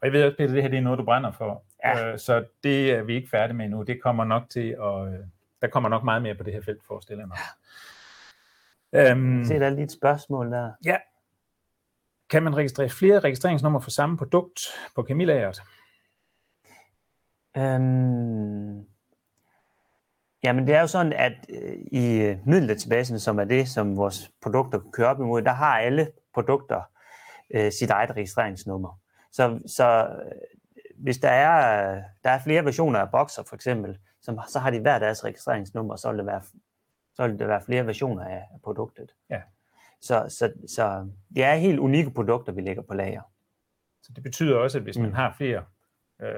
Og 0.00 0.06
jeg 0.06 0.12
ved 0.12 0.24
også, 0.24 0.36
Peter, 0.36 0.52
det 0.54 0.62
her 0.62 0.68
det 0.70 0.78
er 0.78 0.82
noget, 0.82 0.98
du 0.98 1.04
brænder 1.04 1.32
for. 1.32 1.62
Ja. 1.84 2.12
Øh, 2.12 2.18
så 2.18 2.44
det 2.64 2.90
er 2.92 3.02
vi 3.02 3.14
ikke 3.14 3.30
færdige 3.30 3.56
med 3.56 3.64
endnu. 3.64 3.82
Det 3.82 4.02
kommer 4.02 4.24
nok 4.24 4.42
til 4.50 4.68
at... 4.82 5.06
øh, 5.06 5.18
Der 5.62 5.66
kommer 5.68 5.88
nok 5.88 6.04
meget 6.04 6.22
mere 6.22 6.34
på 6.34 6.42
det 6.42 6.52
her 6.52 6.62
felt, 6.62 6.84
forestiller 6.86 7.22
jeg 7.22 7.28
mig. 7.28 7.38
Øhm, 8.92 9.44
Se, 9.44 9.54
der 9.58 9.66
er 9.66 9.70
lige 9.70 9.84
et 9.84 9.92
spørgsmål 9.92 10.52
der. 10.52 10.72
ja. 10.84 10.96
Kan 12.30 12.42
man 12.42 12.56
registrere 12.56 12.88
flere 12.88 13.20
registreringsnumre 13.20 13.82
for 13.82 13.90
samme 13.90 14.16
produkt 14.16 14.60
på 14.94 15.02
kemilageret? 15.02 15.62
Øhm, 17.56 18.86
jamen 20.44 20.66
det 20.66 20.74
er 20.74 20.80
jo 20.80 20.86
sådan, 20.86 21.12
at 21.12 21.32
øh, 21.48 21.76
i 21.92 22.22
øh, 22.22 22.38
middeldatabasen, 22.46 23.20
som 23.20 23.38
er 23.38 23.44
det, 23.44 23.68
som 23.68 23.96
vores 23.96 24.30
produkter 24.42 24.80
kører 24.92 25.08
op 25.08 25.20
imod, 25.20 25.42
der 25.42 25.52
har 25.52 25.78
alle 25.78 26.12
produkter 26.34 26.82
øh, 27.50 27.72
sit 27.72 27.90
eget 27.90 28.10
registreringsnummer. 28.10 28.98
Så, 29.32 29.60
så 29.66 30.08
øh, 30.24 30.32
hvis 30.96 31.18
der 31.18 31.30
er, 31.30 32.02
der 32.24 32.30
er 32.30 32.38
flere 32.38 32.64
versioner 32.64 33.00
af 33.00 33.10
Boxer 33.10 33.42
for 33.42 33.54
eksempel, 33.54 33.98
som, 34.22 34.40
så 34.48 34.58
har 34.58 34.70
de 34.70 34.80
hver 34.80 34.98
deres 34.98 35.24
registreringsnummer, 35.24 35.96
så 35.96 36.08
vil 36.10 36.18
der 36.18 36.24
være, 36.24 36.42
så 37.14 37.26
vil 37.26 37.38
der 37.38 37.46
være 37.46 37.62
flere 37.62 37.86
versioner 37.86 38.24
af 38.24 38.42
produktet. 38.64 39.14
Ja. 39.30 39.40
Så, 40.00 40.26
så, 40.28 40.52
så 40.66 41.10
det 41.34 41.44
er 41.44 41.54
helt 41.54 41.78
unikke 41.78 42.10
produkter, 42.10 42.52
vi 42.52 42.60
lægger 42.60 42.82
på 42.82 42.94
lager. 42.94 43.22
Så 44.02 44.12
det 44.14 44.22
betyder 44.22 44.56
også, 44.56 44.78
at 44.78 44.84
hvis 44.84 44.98
man 44.98 45.08
Mm. 45.08 45.14
har 45.14 45.34
flere 45.36 45.64
øh, 46.20 46.28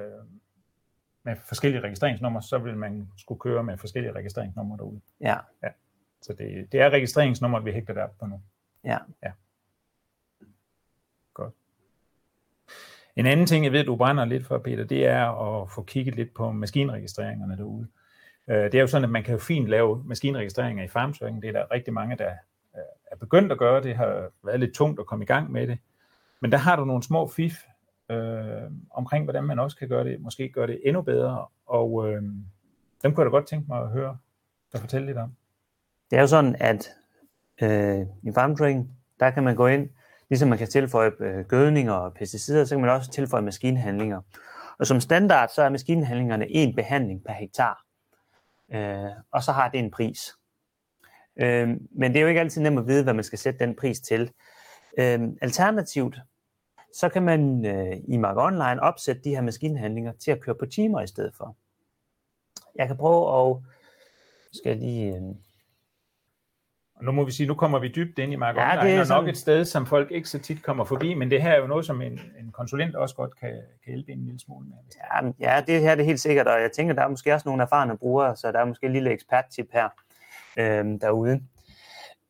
med 1.25 1.37
forskellige 1.49 1.81
registreringsnumre, 1.83 2.43
så 2.43 2.59
vil 2.59 2.77
man 2.77 3.09
skulle 3.19 3.39
køre 3.41 3.63
med 3.65 3.79
forskellige 3.79 4.13
registreringsnumre 4.13 4.77
derude. 4.79 5.01
Ja, 5.21 5.37
Så 6.23 6.33
det, 6.33 6.73
det 6.73 6.81
er 6.81 6.91
registreringsnummeret, 6.91 7.65
vi 7.65 7.73
hægter 7.73 7.95
der 7.95 8.07
på 8.21 8.27
nu. 8.27 8.43
ja. 9.23 9.33
Godt. 11.35 11.55
En 13.17 13.27
anden 13.27 13.47
ting, 13.47 13.65
jeg 13.65 13.73
ved, 13.73 13.85
du 13.85 13.97
brænder 13.97 14.25
lidt 14.25 14.47
for, 14.47 14.59
Peter, 14.59 14.85
det 14.85 15.07
er 15.07 15.27
at 15.63 15.71
få 15.71 15.83
kigget 15.83 16.15
lidt 16.15 16.35
på 16.35 16.53
maskinregistreringerne 16.53 17.57
derude. 17.57 17.89
Øh, 18.49 18.57
Det 18.65 18.75
er 18.75 18.81
jo 18.81 18.87
sådan, 18.87 19.05
at 19.05 19.11
man 19.11 19.23
kan 19.25 19.33
jo 19.33 19.39
fint 19.39 19.69
lave 19.69 20.05
maskinregistreringer 20.05 20.85
i 20.85 20.89
farmtracking. 20.89 21.43
Det 21.43 21.49
er 21.49 21.53
der 21.53 21.71
rigtig 21.71 21.93
mange, 21.95 22.17
der 22.17 22.35
er 23.13 23.17
begyndt 23.17 23.53
at 23.53 23.59
gøre. 23.59 23.83
Det 23.83 23.97
har 23.97 24.29
været 24.45 24.61
lidt 24.61 24.75
tungt 24.75 25.01
at 25.01 25.07
komme 25.07 25.25
i 25.25 25.27
gang 25.27 25.53
med 25.53 25.67
det. 25.67 25.79
Men 26.41 26.53
der 26.53 26.59
har 26.59 26.77
du 26.77 26.85
nogle 26.85 27.03
små 27.03 27.29
fif 27.29 27.55
øh, 28.11 28.71
omkring, 28.91 29.25
hvordan 29.25 29.45
man 29.45 29.59
også 29.59 29.77
kan 29.77 29.89
gøre 29.89 30.05
det, 30.05 30.21
måske 30.21 30.49
gøre 30.49 30.67
det 30.67 30.81
endnu 30.85 31.03
bedre. 31.03 31.47
Og 31.67 32.09
øh, 32.09 32.23
dem 33.03 33.15
kunne 33.15 33.25
jeg 33.25 33.33
da 33.33 33.37
godt 33.37 33.47
tænke 33.47 33.67
mig 33.69 33.83
at 33.83 33.89
høre 33.89 34.19
dig 34.73 34.81
fortælle 34.81 35.07
lidt 35.07 35.19
om. 35.19 35.35
Det 36.11 36.17
er 36.17 36.21
jo 36.21 36.27
sådan, 36.27 36.57
at 36.61 36.91
øh, 37.63 38.07
i 38.23 38.33
farmtracking, 38.35 38.97
der 39.21 39.31
kan 39.31 39.43
man 39.43 39.57
gå 39.57 39.67
ind, 39.67 39.89
ligesom 40.31 40.49
man 40.49 40.59
kan 40.59 40.69
tilføje 40.69 41.11
øh, 41.21 41.45
gødninger 41.45 41.93
og 41.93 42.15
pesticider, 42.15 42.65
så 42.65 42.75
kan 42.75 42.81
man 42.81 42.91
også 42.91 43.11
tilføje 43.11 43.43
maskinhandlinger. 43.43 44.21
Og 44.79 44.87
som 44.87 45.01
standard, 45.01 45.49
så 45.49 45.63
er 45.63 45.69
maskinhandlingerne 45.69 46.51
en 46.51 46.75
behandling 46.75 47.25
per 47.25 47.33
hektar. 47.33 47.85
Øh, 48.73 49.11
og 49.33 49.43
så 49.43 49.53
har 49.53 49.69
det 49.69 49.79
en 49.79 49.91
pris. 49.91 50.33
Øh, 51.37 51.69
men 51.91 52.13
det 52.13 52.17
er 52.17 52.23
jo 52.23 52.29
ikke 52.29 52.41
altid 52.41 52.63
nemt 52.63 52.79
at 52.79 52.87
vide, 52.87 53.03
hvad 53.03 53.15
man 53.15 53.25
skal 53.25 53.39
sætte 53.39 53.59
den 53.67 53.77
pris 53.77 54.01
til. 54.01 54.31
Øh, 54.99 55.21
alternativt, 55.43 56.17
så 56.95 57.09
kan 57.09 57.23
man 57.23 57.67
øh, 57.67 57.97
i 58.09 58.17
Mark 58.17 58.37
Online 58.37 58.83
opsætte 58.83 59.23
de 59.25 59.31
her 59.31 59.43
maskinhandlinger 59.43 60.13
til 60.13 60.31
at 60.31 60.41
køre 60.41 60.55
på 60.55 60.67
timer 60.67 61.01
i 61.01 61.07
stedet 61.07 61.35
for. 61.37 61.57
Jeg 62.77 62.87
kan 62.87 62.97
prøve 62.97 63.51
at... 63.51 63.57
Skal 64.53 64.69
jeg 64.71 64.79
lige... 64.79 65.17
Øh, 65.17 65.23
nu 67.03 67.13
må 67.13 67.25
vi 67.25 67.31
sige, 67.33 67.47
nu 67.47 67.55
kommer 67.55 67.79
vi 67.79 67.89
dybt 67.89 68.19
ind 68.19 68.33
i 68.33 68.37
Mark 68.37 68.57
Ja, 68.57 68.63
ja, 68.63 68.71
det 68.73 68.79
Online, 68.79 68.93
er 68.95 69.01
og 69.01 69.07
nok 69.09 69.17
sådan- 69.17 69.29
et 69.31 69.37
sted, 69.37 69.65
som 69.65 69.87
folk 69.87 70.11
ikke 70.11 70.29
så 70.29 70.39
tit 70.39 70.63
kommer 70.63 70.85
forbi, 70.85 71.15
men 71.15 71.31
det 71.31 71.43
her 71.43 71.51
er 71.53 71.61
jo 71.61 71.67
noget, 71.67 71.87
som 71.87 72.03
en, 72.03 72.13
en 72.41 72.53
konsulent 72.53 72.95
også 72.97 73.15
godt 73.15 73.37
kan, 73.41 73.51
kan 73.85 73.93
hjælpe 73.93 74.13
en 74.13 74.25
lille 74.25 74.41
smule 74.41 74.67
med. 74.67 74.77
Ja, 74.97 75.33
ja, 75.57 75.61
det 75.67 75.81
her 75.81 75.95
det 75.95 76.03
er 76.03 76.07
helt 76.07 76.21
sikkert, 76.21 76.47
og 76.47 76.61
jeg 76.61 76.73
tænker, 76.73 76.95
der 76.95 77.03
er 77.03 77.09
måske 77.09 77.35
også 77.35 77.49
nogle 77.49 77.63
erfarne 77.63 77.99
brugere, 77.99 78.37
så 78.37 78.53
der 78.53 78.59
er 78.59 78.65
måske 78.65 78.87
et 78.87 78.93
lille 78.93 79.11
eksperttip 79.11 79.69
her 79.73 79.89
øh, 80.57 81.01
derude. 81.01 81.43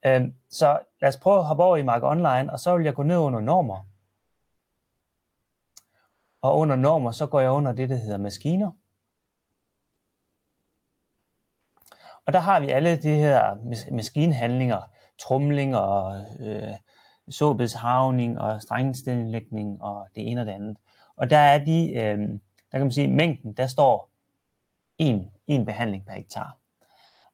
Øh, 0.06 0.22
så 0.50 0.78
lad 1.00 1.08
os 1.08 1.16
prøve 1.16 1.38
at 1.38 1.44
hoppe 1.44 1.62
over 1.62 1.76
i 1.76 1.82
Mark 1.82 2.02
Online, 2.02 2.52
og 2.52 2.60
så 2.60 2.76
vil 2.76 2.84
jeg 2.84 2.94
gå 2.94 3.02
ned 3.02 3.16
under 3.16 3.40
normer. 3.40 3.86
Og 6.42 6.58
under 6.58 6.76
normer, 6.76 7.10
så 7.10 7.26
går 7.26 7.40
jeg 7.40 7.50
under 7.50 7.72
det, 7.72 7.88
der 7.88 7.96
hedder 7.96 8.18
maskiner. 8.18 8.70
Og 12.26 12.32
der 12.32 12.38
har 12.38 12.60
vi 12.60 12.68
alle 12.70 13.02
de 13.02 13.14
her 13.14 13.54
mas- 13.54 13.94
maskinhandlinger, 13.94 14.80
trumling 15.18 15.74
øh, 15.74 15.80
og 15.80 16.26
øh, 16.40 16.74
såbedshavning 17.28 18.40
og 18.40 18.62
strengestilllægning 18.62 19.82
og 19.82 20.08
det 20.14 20.30
ene 20.30 20.40
og 20.40 20.46
det 20.46 20.52
andet. 20.52 20.76
Og 21.16 21.30
der 21.30 21.38
er 21.38 21.64
de, 21.64 21.92
øh, 21.92 22.18
der 22.72 22.78
kan 22.78 22.80
man 22.80 22.92
sige, 22.92 23.08
mængden, 23.08 23.52
der 23.52 23.66
står 23.66 24.10
en, 24.98 25.30
en 25.46 25.64
behandling 25.64 26.06
per 26.06 26.12
hektar. 26.12 26.61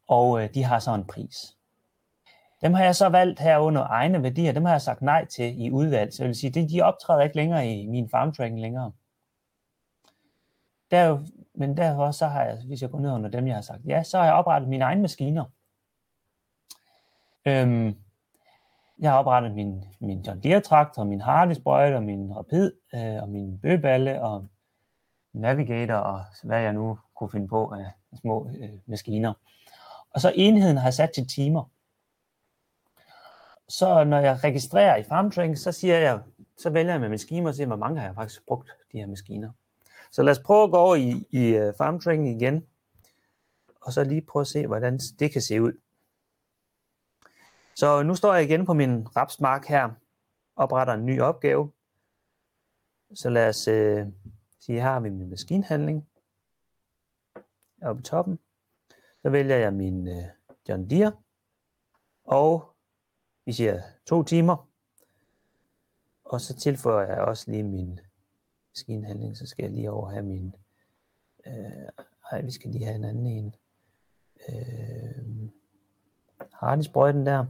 Og 0.09 0.43
øh, 0.43 0.55
de 0.55 0.65
har 0.65 0.79
så 0.79 0.95
en 0.95 1.05
pris. 1.05 1.57
Dem 2.63 2.75
har 2.75 2.85
jeg 2.85 2.97
så 2.97 3.09
valgt 3.09 3.41
her 3.41 3.59
under 3.59 3.83
egne 3.83 4.23
værdier, 4.23 4.53
dem 4.53 4.65
har 4.65 4.73
jeg 4.73 4.83
sagt 4.83 5.03
nej 5.03 5.25
til 5.25 5.63
i 5.63 5.71
udvalg. 5.71 6.13
Så 6.13 6.23
jeg 6.23 6.29
vil 6.29 6.37
sige, 6.37 6.51
de, 6.51 6.69
de 6.69 6.83
optræder 6.83 7.23
ikke 7.23 7.37
længere 7.37 7.73
i 7.73 7.87
min 7.87 8.09
farm 8.11 8.33
tracking 8.33 8.61
længere. 8.61 8.93
Der 10.91 11.19
men 11.59 11.77
derfor 11.77 12.11
så 12.11 12.27
har 12.27 12.45
jeg, 12.45 12.59
hvis 12.67 12.83
jeg 12.83 12.91
går 12.91 12.99
ned 12.99 13.13
under 13.13 13.31
dem, 13.31 13.47
jeg 13.47 13.55
har 13.55 13.63
sagt 13.63 13.81
ja, 13.87 14.03
så 14.03 14.19
har 14.19 14.25
jeg 14.25 14.35
oprettet 14.35 14.69
mine 14.69 14.85
egne 14.85 15.03
maskiner. 15.03 15.45
Øhm, 17.47 17.97
jeg 18.99 19.11
har 19.11 19.19
oprettet 19.19 19.55
min, 19.55 19.85
min 20.01 20.21
John 20.21 20.41
Deere 20.43 20.61
traktor, 20.61 21.05
min 21.05 21.21
Harley 21.21 21.95
og 21.95 22.03
min 22.03 22.37
Rapid 22.37 22.73
øh, 22.95 23.23
og 23.23 23.29
min 23.29 23.59
bøballe 23.59 24.23
og 24.23 24.47
Navigator 25.33 25.95
og 25.95 26.25
hvad 26.43 26.61
jeg 26.61 26.73
nu 26.73 26.99
kunne 27.17 27.31
finde 27.31 27.49
på 27.49 27.67
af 27.69 27.87
små 28.21 28.49
øh, 28.61 28.71
maskiner. 28.87 29.33
Og 30.19 30.23
så 30.23 30.33
enheden 30.35 30.77
har 30.77 30.87
jeg 30.87 30.95
sat 30.95 31.11
til 31.15 31.29
timer. 31.29 31.65
Så 33.69 34.05
når 34.05 34.19
jeg 34.19 34.45
registrerer 34.45 34.97
i 34.97 35.03
FarmTracking, 35.03 35.59
så 35.59 35.73
siger 35.73 35.99
jeg, 35.99 36.21
så 36.57 36.71
vælger 36.71 36.93
jeg 36.93 37.01
med 37.01 37.29
min 37.31 37.47
og 37.47 37.55
siger, 37.55 37.67
hvor 37.67 37.77
mange 37.77 38.01
har 38.01 38.07
jeg 38.07 38.15
faktisk 38.15 38.47
brugt 38.47 38.71
de 38.93 38.99
her 38.99 39.07
maskiner. 39.07 39.53
Så 40.11 40.23
lad 40.23 40.33
os 40.33 40.39
prøve 40.39 40.65
at 40.65 40.71
gå 40.71 40.77
over 40.77 40.97
i, 40.97 41.27
i 41.31 41.47
øh, 41.47 41.69
uh, 41.69 41.75
FarmTracking 41.75 42.29
igen, 42.29 42.67
og 43.81 43.93
så 43.93 44.05
lige 44.05 44.21
prøve 44.21 44.41
at 44.41 44.47
se, 44.47 44.67
hvordan 44.67 44.99
det 45.19 45.33
kan 45.33 45.43
se 45.43 45.63
ud. 45.63 45.73
Så 47.75 48.03
nu 48.03 48.15
står 48.15 48.35
jeg 48.35 48.45
igen 48.45 48.67
på 48.67 48.73
min 48.73 49.17
rapsmark 49.17 49.67
her, 49.67 49.91
opretter 50.57 50.95
en 50.95 51.07
ny 51.07 51.21
opgave. 51.21 51.73
Så 53.15 53.31
lad 53.31 53.49
os 53.49 53.69
øh, 53.69 54.07
sige, 54.61 54.81
her 54.81 54.89
har 54.89 55.01
vi 55.01 55.11
min 55.11 55.31
maskinhandling. 55.31 56.09
Oppe 57.83 58.01
i 58.01 58.03
toppen. 58.03 58.39
Så 59.23 59.31
vælger 59.31 59.57
jeg 59.57 59.73
min 59.73 60.09
øh, 60.09 60.25
John 60.69 60.91
Deere. 60.91 61.13
Og 62.25 62.77
vi 63.45 63.53
siger 63.53 63.83
to 64.07 64.23
timer. 64.23 64.69
Og 66.25 66.41
så 66.41 66.57
tilføjer 66.57 67.09
jeg 67.09 67.21
også 67.21 67.51
lige 67.51 67.63
min 67.63 68.01
maskinhandling. 68.71 69.37
Så 69.37 69.47
skal 69.47 69.63
jeg 69.63 69.73
lige 69.73 69.91
over 69.91 70.11
have 70.11 70.23
min... 70.23 70.55
Øh, 71.47 71.89
ej, 72.33 72.41
vi 72.43 72.51
skal 72.51 72.71
lige 72.71 72.85
have 72.85 72.97
en 72.97 73.05
anden 73.05 73.27
en. 73.27 73.55
Øh, 74.49 75.51
Hardisprøjten 76.53 77.27
der. 77.27 77.47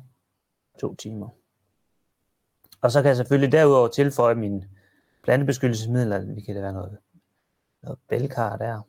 To 0.79 0.95
timer. 0.95 1.29
Og 2.81 2.91
så 2.91 3.03
kan 3.03 3.09
jeg 3.09 3.17
selvfølgelig 3.17 3.53
derudover 3.53 3.89
tilføje 3.89 4.35
min 4.35 4.65
plantebeskyttelsesmidler. 5.23 6.35
Vi 6.35 6.41
kan 6.41 6.55
det 6.55 6.63
være 6.63 6.73
noget, 6.73 6.99
noget 7.83 7.99
bælkar 8.09 8.57
der. 8.57 8.83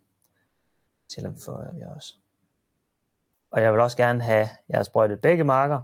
Tilføjer 1.09 1.75
jeg 1.75 1.87
også. 1.87 2.18
Og 3.51 3.61
jeg 3.61 3.73
vil 3.73 3.81
også 3.81 3.97
gerne 3.97 4.21
have, 4.23 4.49
jeg 4.69 4.77
har 4.77 4.83
sprøjtet 4.83 5.21
begge 5.21 5.43
marker. 5.43 5.81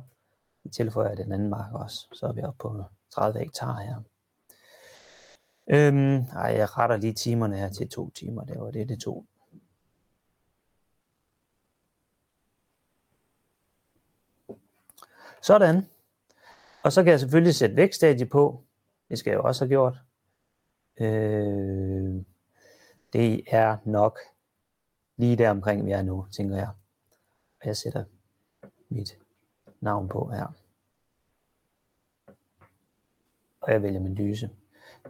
Vi 0.63 0.69
tilføjer 0.69 1.15
den 1.15 1.31
anden 1.31 1.49
mark 1.49 1.73
også, 1.73 2.07
så 2.13 2.27
er 2.27 2.33
vi 2.33 2.41
oppe 2.41 2.57
på 2.57 2.83
30 3.09 3.39
hektar 3.39 3.79
her. 3.79 4.01
Øhm, 5.67 6.15
ej, 6.15 6.55
jeg 6.57 6.77
retter 6.77 6.97
lige 6.97 7.13
timerne 7.13 7.57
her 7.57 7.69
til 7.69 7.89
to 7.89 8.09
timer, 8.09 8.43
det 8.43 8.59
var 8.59 8.71
det, 8.71 8.89
det 8.89 8.99
tog. 8.99 9.25
Sådan. 15.41 15.89
Og 16.83 16.91
så 16.91 17.03
kan 17.03 17.11
jeg 17.11 17.19
selvfølgelig 17.19 17.55
sætte 17.55 17.75
vækststadie 17.75 18.25
på. 18.25 18.63
Det 19.09 19.19
skal 19.19 19.31
jeg 19.31 19.37
jo 19.37 19.43
også 19.43 19.65
have 19.65 19.69
gjort. 19.69 19.97
Øh, 20.97 22.23
det 23.13 23.43
er 23.47 23.77
nok 23.85 24.19
lige 25.17 25.35
der 25.35 25.49
omkring, 25.49 25.85
vi 25.85 25.91
er 25.91 26.01
nu, 26.01 26.25
tænker 26.31 26.55
jeg. 26.55 26.69
Og 27.61 27.67
jeg 27.67 27.77
sætter 27.77 28.03
mit 28.89 29.17
navn 29.81 30.07
på 30.07 30.29
her. 30.29 30.55
Og 33.61 33.71
jeg 33.71 33.83
vælger 33.83 33.99
min 33.99 34.15
lyse. 34.15 34.49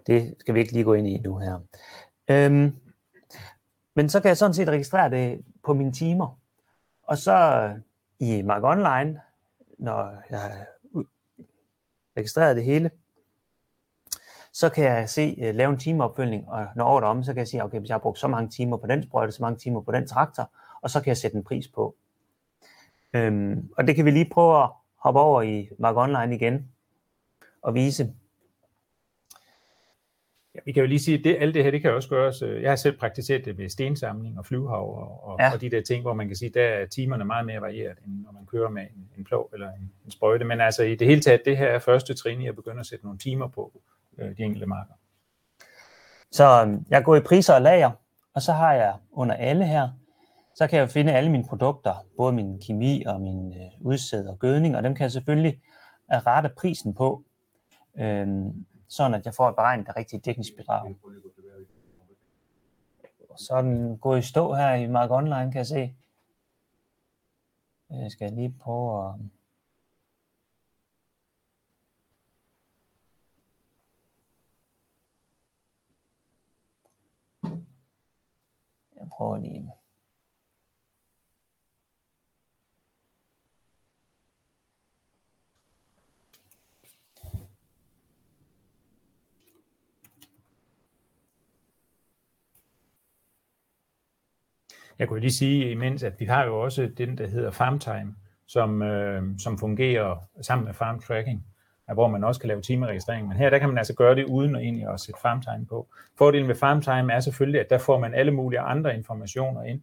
Det 0.08 0.36
skal 0.40 0.54
vi 0.54 0.60
ikke 0.60 0.72
lige 0.72 0.84
gå 0.84 0.94
ind 0.94 1.08
i 1.08 1.18
nu 1.18 1.38
her. 1.38 1.60
Øhm, 2.28 2.76
men 3.94 4.10
så 4.10 4.20
kan 4.20 4.30
jeg 4.30 4.38
sådan 4.38 4.54
set 4.54 4.70
registrere 4.70 5.10
det 5.10 5.46
på 5.64 5.74
mine 5.74 5.92
timer. 5.92 6.40
Og 7.04 7.18
så 7.18 7.70
i 8.20 8.42
Mark 8.42 8.64
Online, 8.64 9.22
når 9.78 10.24
jeg 10.30 10.40
har 10.40 10.66
registreret 12.18 12.56
det 12.56 12.64
hele, 12.64 12.92
så 14.54 14.70
kan 14.70 14.84
jeg 14.84 15.10
se, 15.10 15.36
øh, 15.42 15.56
lave 15.56 15.72
en 15.72 15.80
timeopfølgning, 15.80 16.50
og 16.50 16.68
når 16.76 16.86
året 16.86 17.04
er 17.04 17.08
om, 17.08 17.24
så 17.24 17.34
kan 17.34 17.40
jeg 17.40 17.48
sige, 17.48 17.64
okay, 17.64 17.80
hvis 17.80 17.90
jeg 17.90 17.94
har 17.94 18.00
brugt 18.00 18.20
så 18.20 18.28
mange 18.28 18.50
timer 18.50 18.78
på 18.78 18.88
den 18.88 19.04
sprøjte, 19.04 19.32
så 19.32 19.44
mange 19.44 19.58
timer 19.58 19.82
på 19.82 19.92
den 19.92 20.08
traktor, 20.08 20.52
og 20.82 20.90
så 20.90 21.02
kan 21.02 21.08
jeg 21.08 21.18
sætte 21.18 21.38
en 21.38 21.44
pris 21.44 21.68
på. 21.68 21.96
Øhm, 23.16 23.70
og 23.78 23.88
det 23.88 23.96
kan 23.96 24.06
vi 24.06 24.12
lige 24.12 24.30
prøve 24.32 24.64
at 24.64 24.70
hoppe 24.98 25.20
over 25.20 25.42
i 25.42 25.70
Mark 25.80 25.96
Online 25.98 26.36
igen, 26.36 26.70
og 27.62 27.76
vise. 27.76 28.14
Ja, 30.56 30.60
vi 30.66 30.72
kan 30.72 30.82
jo 30.82 30.88
lige 30.88 31.00
sige, 31.00 31.18
at 31.18 31.24
det, 31.24 31.38
alt 31.40 31.54
det 31.54 31.64
her, 31.64 31.72
det 31.72 31.82
kan 31.82 31.94
også 31.94 32.10
gøres. 32.10 32.42
Øh, 32.42 32.62
jeg 32.62 32.72
har 32.72 32.76
selv 32.76 32.98
praktiseret 32.98 33.46
det 33.46 33.58
ved 33.58 33.70
stensamling 33.70 34.40
og 34.40 34.46
flyvehav 34.46 34.98
og, 34.98 35.24
og, 35.24 35.40
ja. 35.40 35.54
og 35.54 35.62
de 35.62 35.70
der 35.70 35.82
ting, 35.82 36.02
hvor 36.02 36.14
man 36.14 36.28
kan 36.28 36.36
sige, 36.36 36.50
der 36.50 36.64
er 36.64 36.86
timerne 36.86 37.26
meget 37.26 37.46
mere 37.46 37.62
varieret, 37.62 37.98
end 38.06 38.24
når 38.26 38.32
man 38.32 38.46
kører 38.46 38.70
med 38.70 38.82
en, 38.82 39.10
en 39.18 39.24
plov 39.24 39.50
eller 39.54 39.72
en, 39.72 39.92
en 40.06 40.12
sprøjte. 40.12 40.46
Men 40.46 40.62
altså 40.62 40.84
i 40.84 40.96
det 40.96 41.08
hele 41.08 41.22
taget, 41.22 41.42
det 41.46 41.58
her 41.58 41.68
er 41.68 41.80
første 41.80 42.14
trin 42.14 42.42
i 42.42 42.48
at 42.48 42.56
begynde 42.56 42.80
at 42.80 42.86
sætte 42.86 43.06
nogle 43.06 43.20
timer 43.20 43.48
på 43.48 43.82
øh, 44.18 44.38
de 44.38 44.44
enkelte 44.44 44.66
marker. 44.66 44.94
Så 46.32 46.62
øhm, 46.62 46.86
jeg 46.90 47.04
går 47.04 47.16
i 47.16 47.20
priser 47.20 47.54
og 47.54 47.62
lager, 47.62 47.92
og 48.34 48.42
så 48.42 48.52
har 48.52 48.74
jeg 48.74 48.94
under 49.12 49.36
alle 49.36 49.66
her, 49.66 49.90
så 50.56 50.68
kan 50.68 50.80
jeg 50.80 50.90
finde 50.90 51.14
alle 51.14 51.32
mine 51.32 51.44
produkter, 51.44 52.06
både 52.18 52.34
min 52.34 52.60
kemi 52.60 53.04
og 53.04 53.22
min 53.22 53.54
øh, 53.54 53.72
udsæd 53.82 54.28
og 54.28 54.40
gødning, 54.40 54.78
og 54.78 54.84
dem 54.84 54.96
kan 54.96 55.04
jeg 55.04 55.12
selvfølgelig 55.12 55.62
øh, 56.14 56.20
rette 56.26 56.50
prisen 56.58 56.94
på. 56.94 57.24
øh, 57.96 58.28
sådan 58.88 59.14
at 59.14 59.26
jeg 59.26 59.34
får 59.34 59.50
et 59.50 59.56
beregnet 59.56 59.88
det 59.88 59.96
rigtige 59.96 60.20
dækningsbidrag. 60.20 60.96
Så 63.38 63.54
er 63.54 63.62
den 63.62 63.98
gået 63.98 64.20
i 64.20 64.22
stå 64.22 64.54
her 64.54 64.74
i 64.74 64.88
Mark 64.88 65.12
Online, 65.12 65.52
kan 65.52 65.58
jeg 65.58 65.68
se. 65.68 65.96
Øh, 67.92 68.00
jeg 68.02 68.12
skal 68.12 68.34
lige 68.34 68.56
prøve 68.60 69.10
at... 69.10 69.16
Jeg 78.96 79.10
prøver 79.10 79.38
lige. 79.38 79.72
Jeg 95.00 95.08
kunne 95.08 95.20
lige 95.20 95.34
sige 95.34 95.72
imens, 95.72 96.04
at 96.04 96.20
vi 96.20 96.26
har 96.26 96.46
jo 96.46 96.62
også 96.62 96.90
den, 96.98 97.18
der 97.18 97.28
hedder 97.28 97.52
FarmTime, 97.52 98.16
som, 98.48 98.82
øh, 98.82 99.24
som 99.38 99.58
fungerer 99.58 100.28
sammen 100.42 100.66
med 100.66 100.74
Farm 100.74 101.00
Tracking, 101.00 101.46
hvor 101.94 102.08
man 102.08 102.24
også 102.24 102.42
kan 102.42 102.48
lave 102.48 102.62
timeregistrering. 102.62 103.28
Men 103.28 103.38
her 103.38 103.50
der 103.50 103.60
kan 103.60 103.70
man 103.70 103.78
altså 103.78 103.94
gøre 103.94 104.16
det 104.16 104.26
uden 104.26 104.56
at 104.56 104.62
egentlig 104.62 104.88
at 104.94 105.00
sætte 105.00 105.22
FarmTime 105.22 105.66
på. 105.66 105.88
Fordelen 106.18 106.48
ved 106.48 106.56
FarmTime 106.56 107.14
er 107.14 107.20
selvfølgelig, 107.20 107.62
at 107.62 107.70
der 107.70 107.78
får 107.78 108.00
man 108.00 108.14
alle 108.14 108.32
mulige 108.32 108.60
andre 108.60 108.96
informationer 108.96 109.64
ind, 109.64 109.82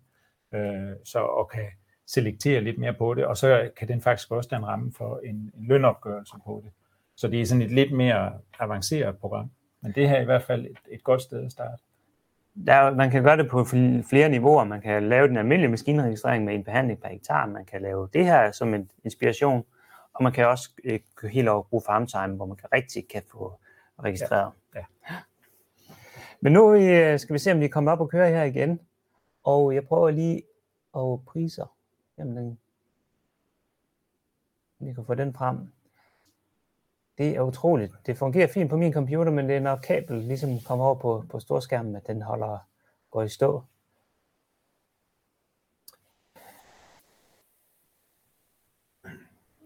øh, 0.54 0.96
så, 1.04 1.18
og 1.18 1.48
kan 1.48 1.66
selektere 2.06 2.60
lidt 2.60 2.78
mere 2.78 2.94
på 2.94 3.14
det, 3.14 3.24
og 3.24 3.36
så 3.36 3.70
kan 3.76 3.88
den 3.88 4.00
faktisk 4.00 4.30
også 4.30 4.48
danne 4.52 4.66
ramme 4.66 4.92
for 4.96 5.20
en, 5.24 5.34
en 5.34 5.66
lønopgørelse 5.66 6.34
på 6.44 6.60
det. 6.64 6.72
Så 7.16 7.28
det 7.28 7.40
er 7.40 7.46
sådan 7.46 7.62
et 7.62 7.70
lidt 7.70 7.92
mere 7.92 8.32
avanceret 8.58 9.18
program. 9.18 9.50
Men 9.82 9.92
det 9.92 10.08
her 10.08 10.16
er 10.16 10.22
i 10.22 10.24
hvert 10.24 10.42
fald 10.42 10.66
et, 10.66 10.78
et 10.90 11.04
godt 11.04 11.22
sted 11.22 11.44
at 11.44 11.52
starte 11.52 11.82
der, 12.54 12.94
man 12.94 13.10
kan 13.10 13.22
gøre 13.22 13.36
det 13.36 13.50
på 13.50 13.64
flere 14.08 14.28
niveauer. 14.28 14.64
Man 14.64 14.80
kan 14.80 15.08
lave 15.08 15.28
den 15.28 15.36
almindelige 15.36 15.70
maskinregistrering 15.70 16.44
med 16.44 16.54
en 16.54 16.64
behandling 16.64 17.00
per 17.00 17.08
hektar. 17.08 17.46
Man 17.46 17.64
kan 17.64 17.82
lave 17.82 18.08
det 18.12 18.24
her 18.24 18.52
som 18.52 18.74
en 18.74 18.90
inspiration. 19.04 19.64
Og 20.14 20.22
man 20.22 20.32
kan 20.32 20.46
også 20.46 20.70
øh, 20.84 21.00
helt 21.30 21.48
over 21.48 21.62
bruge 21.62 21.82
FarmTime, 21.86 22.36
hvor 22.36 22.46
man 22.46 22.56
kan 22.56 22.68
rigtig 22.72 23.08
kan 23.08 23.22
få 23.32 23.60
registreret. 23.98 24.52
Ja. 24.74 24.80
Ja. 24.80 25.14
Men 26.40 26.52
nu 26.52 26.74
øh, 26.74 27.18
skal 27.18 27.34
vi 27.34 27.38
se, 27.38 27.52
om 27.52 27.60
vi 27.60 27.68
kommer 27.68 27.92
op 27.92 28.00
og 28.00 28.10
køre 28.10 28.28
her 28.28 28.42
igen. 28.42 28.80
Og 29.44 29.74
jeg 29.74 29.84
prøver 29.84 30.10
lige 30.10 30.42
at 30.96 31.24
priser. 31.24 31.76
Jamen, 32.18 32.36
den, 32.36 32.58
vi 34.78 34.94
kan 34.94 35.04
få 35.04 35.14
den 35.14 35.34
frem. 35.34 35.58
Det 37.18 37.36
er 37.36 37.40
utroligt. 37.40 37.92
Det 38.06 38.18
fungerer 38.18 38.46
fint 38.46 38.70
på 38.70 38.76
min 38.76 38.92
computer, 38.92 39.32
men 39.32 39.48
det 39.48 39.56
er 39.56 39.60
når 39.60 39.76
kabel 39.76 40.16
ligesom 40.16 40.50
kommer 40.66 40.84
over 40.84 40.94
på, 40.94 41.24
på 41.30 41.40
storskærmen, 41.40 41.96
at 41.96 42.06
den 42.06 42.22
holder 42.22 42.58
går 43.10 43.22
i 43.22 43.28
stå. 43.28 43.62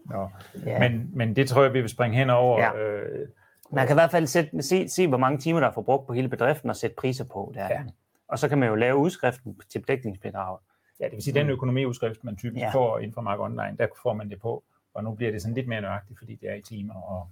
Nå. 0.05 0.29
Ja. 0.65 0.79
Men, 0.79 1.09
men 1.13 1.35
det 1.35 1.49
tror 1.49 1.63
jeg, 1.63 1.73
vi 1.73 1.81
vil 1.81 1.89
springe 1.89 2.17
hen 2.17 2.29
over. 2.29 2.59
Ja. 2.59 2.77
Øh, 2.77 3.27
man 3.71 3.87
kan 3.87 3.93
i 3.93 3.99
hvert 3.99 4.11
fald 4.11 4.27
sætte, 4.27 4.61
se, 4.61 4.89
se, 4.89 5.07
hvor 5.07 5.17
mange 5.17 5.37
timer, 5.37 5.59
der 5.59 5.67
er 5.67 5.73
forbrugt 5.73 6.07
på 6.07 6.13
hele 6.13 6.29
bedriften, 6.29 6.69
og 6.69 6.75
sætte 6.75 6.95
priser 6.95 7.25
på. 7.25 7.51
Der. 7.55 7.65
Ja. 7.65 7.83
Og 8.27 8.39
så 8.39 8.49
kan 8.49 8.57
man 8.57 8.69
jo 8.69 8.75
lave 8.75 8.97
udskriften 8.97 9.61
til 9.69 9.87
dækningsbidrag. 9.87 10.57
Ja, 10.99 11.05
det 11.05 11.13
vil 11.13 11.23
sige, 11.23 11.33
den 11.33 11.49
økonomiudskrift, 11.49 12.23
man 12.23 12.35
typisk 12.37 12.61
ja. 12.63 12.69
får 12.73 12.99
inden 12.99 13.13
for 13.13 13.21
Mark 13.21 13.39
Online, 13.39 13.75
der 13.79 13.87
får 14.01 14.13
man 14.13 14.29
det 14.29 14.41
på. 14.41 14.63
Og 14.97 15.03
nu 15.03 15.13
bliver 15.13 15.31
det 15.31 15.41
sådan 15.41 15.55
lidt 15.55 15.67
mere 15.67 15.81
nøjagtigt, 15.81 16.19
fordi 16.19 16.35
det 16.35 16.49
er 16.49 16.53
i 16.53 16.61
timer 16.61 16.93
og, 16.93 17.27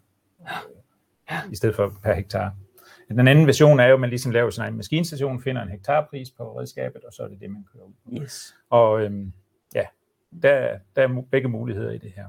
i 1.51 1.56
stedet 1.56 1.75
for 1.75 1.93
per 2.04 2.13
hektar. 2.13 2.56
Den 3.10 3.28
anden 3.28 3.47
version 3.47 3.80
er 3.80 3.86
jo, 3.86 3.93
at 3.93 3.99
man 3.99 4.10
ligesom 4.10 4.32
laver 4.32 4.49
sådan 4.49 4.73
en 4.73 4.78
maskinstation, 4.78 5.41
finder 5.41 5.62
en 5.62 5.69
hektarpris 5.69 6.32
på 6.32 6.60
redskabet, 6.60 7.04
og 7.04 7.13
så 7.13 7.23
er 7.23 7.28
det 7.28 7.39
det, 7.39 7.49
man 7.49 7.65
kører 7.73 7.84
ud. 7.84 8.21
Yes. 8.21 8.56
Og 8.69 9.01
øhm, 9.01 9.34
ja, 9.75 9.86
der, 10.41 10.80
der 10.95 11.01
er 11.04 11.23
begge 11.32 11.47
muligheder 11.47 11.91
i 11.91 11.97
det 11.97 12.12
her. 12.15 12.25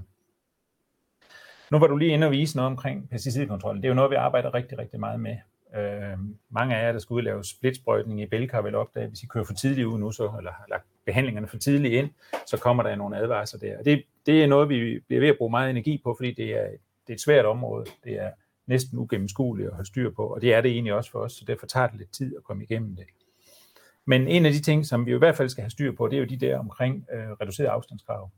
Nu 1.71 1.79
var 1.79 1.87
du 1.87 1.97
lige 1.97 2.11
inde 2.11 2.27
og 2.27 2.31
vise 2.31 2.57
noget 2.57 2.67
omkring 2.67 3.11
pesticidkontrol. 3.11 3.77
Det 3.77 3.85
er 3.85 3.89
jo 3.89 3.95
noget, 3.95 4.11
vi 4.11 4.17
arbejder 4.17 4.55
rigtig, 4.55 4.79
rigtig 4.79 5.01
meget 5.01 5.21
med. 5.21 5.37
Øh, 5.77 6.19
mange 6.51 6.77
af 6.77 6.87
jer, 6.87 6.93
der 6.93 6.99
skal 6.99 7.15
ud 7.15 7.21
og 7.21 7.25
lave 7.25 7.45
splitsprøjtning 7.45 8.21
i 8.21 8.27
bælker, 8.27 8.63
vil 8.63 8.75
opdage, 8.75 9.09
hvis 9.09 9.23
I 9.23 9.27
kører 9.27 9.45
for 9.45 9.55
tidligt 9.55 9.87
ud 9.87 9.99
nu, 9.99 10.13
så, 10.13 10.33
eller 10.39 10.53
har 10.53 10.65
lagt 10.69 10.87
behandlingerne 11.07 11.49
for 11.49 11.57
tidligt 11.57 11.95
ind, 11.95 12.11
så 12.47 12.59
kommer 12.59 12.83
der 12.83 12.97
nogle 12.97 13.17
advarsler 13.17 13.61
der. 13.61 13.83
det, 13.83 14.03
det 14.27 14.43
er 14.43 14.47
noget, 14.47 14.69
vi 14.69 15.01
bliver 15.07 15.21
ved 15.21 15.29
at 15.29 15.39
bruge 15.39 15.51
meget 15.51 15.71
energi 15.71 16.01
på, 16.05 16.15
fordi 16.19 16.33
det 16.33 16.51
er 16.51 16.69
det 17.07 17.13
er 17.13 17.15
et 17.15 17.21
svært 17.21 17.45
område. 17.45 17.85
Det 18.05 18.13
er 18.13 18.31
næsten 18.67 18.99
ugennemskueligt 18.99 19.69
at 19.69 19.75
have 19.75 19.85
styr 19.85 20.11
på, 20.11 20.27
og 20.27 20.41
det 20.41 20.55
er 20.55 20.61
det 20.61 20.71
egentlig 20.71 20.95
også 20.95 21.11
for 21.11 21.19
os, 21.19 21.33
så 21.33 21.45
derfor 21.45 21.67
tager 21.67 21.87
det 21.87 21.99
lidt 21.99 22.13
tid 22.13 22.37
at 22.37 22.45
komme 22.45 22.65
igennem 22.65 22.97
det. 22.97 23.05
Men 24.05 24.29
en 24.29 24.47
af 24.47 24.53
de 24.53 24.61
ting, 24.61 24.87
som 24.87 25.07
vi 25.07 25.15
i 25.15 25.19
hvert 25.19 25.37
fald 25.37 25.49
skal 25.49 25.63
have 25.63 25.71
styr 25.71 25.93
på, 25.93 26.09
det 26.09 26.17
er 26.17 26.21
jo 26.21 26.27
de 26.27 26.37
der 26.37 26.59
omkring 26.59 27.07
øh, 27.13 27.31
reduceret 27.31 27.69
afstandskrav. 27.69 28.31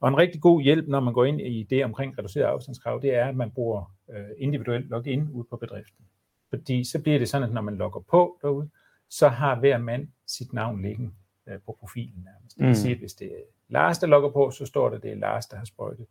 Og 0.00 0.08
en 0.08 0.16
rigtig 0.16 0.40
god 0.40 0.62
hjælp, 0.62 0.88
når 0.88 1.00
man 1.00 1.14
går 1.14 1.24
ind 1.24 1.40
i 1.40 1.62
det 1.62 1.84
omkring 1.84 2.18
reduceret 2.18 2.44
afstandskrav, 2.44 3.00
det 3.02 3.14
er, 3.14 3.26
at 3.26 3.36
man 3.36 3.50
bruger 3.50 3.94
øh, 4.12 4.24
individuelt 4.38 4.90
login 4.90 5.28
ud 5.32 5.44
på 5.44 5.56
bedriften. 5.56 6.04
Fordi 6.52 6.84
så 6.84 6.98
bliver 6.98 7.18
det 7.18 7.28
sådan, 7.28 7.48
at 7.48 7.54
når 7.54 7.60
man 7.60 7.76
logger 7.76 8.00
på 8.00 8.38
derude, 8.42 8.68
så 9.10 9.28
har 9.28 9.54
hver 9.54 9.78
mand 9.78 10.08
sit 10.26 10.52
navn 10.52 10.82
liggende 10.82 11.10
øh, 11.48 11.58
på 11.66 11.76
profilen 11.80 12.24
nærmest. 12.24 12.56
Det 12.56 12.62
vil 12.62 12.68
mm. 12.68 12.74
sige, 12.74 12.92
at 12.92 12.98
hvis 12.98 13.14
det 13.14 13.26
er 13.26 13.42
Lars, 13.68 13.98
der 13.98 14.06
logger 14.06 14.30
på, 14.30 14.50
så 14.50 14.66
står 14.66 14.88
der, 14.88 14.96
at 14.96 15.02
det 15.02 15.12
er 15.12 15.16
Lars, 15.16 15.46
der 15.46 15.56
har 15.56 15.64
sprøjtet. 15.64 16.06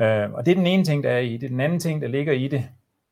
Øh, 0.00 0.32
og 0.32 0.46
det 0.46 0.52
er 0.52 0.56
den 0.56 0.66
ene 0.66 0.84
ting, 0.84 1.04
der 1.04 1.10
er 1.10 1.18
i 1.18 1.36
det. 1.36 1.50
Den 1.50 1.60
anden 1.60 1.80
ting, 1.80 2.02
der 2.02 2.08
ligger 2.08 2.32
i 2.32 2.48
det, 2.48 2.68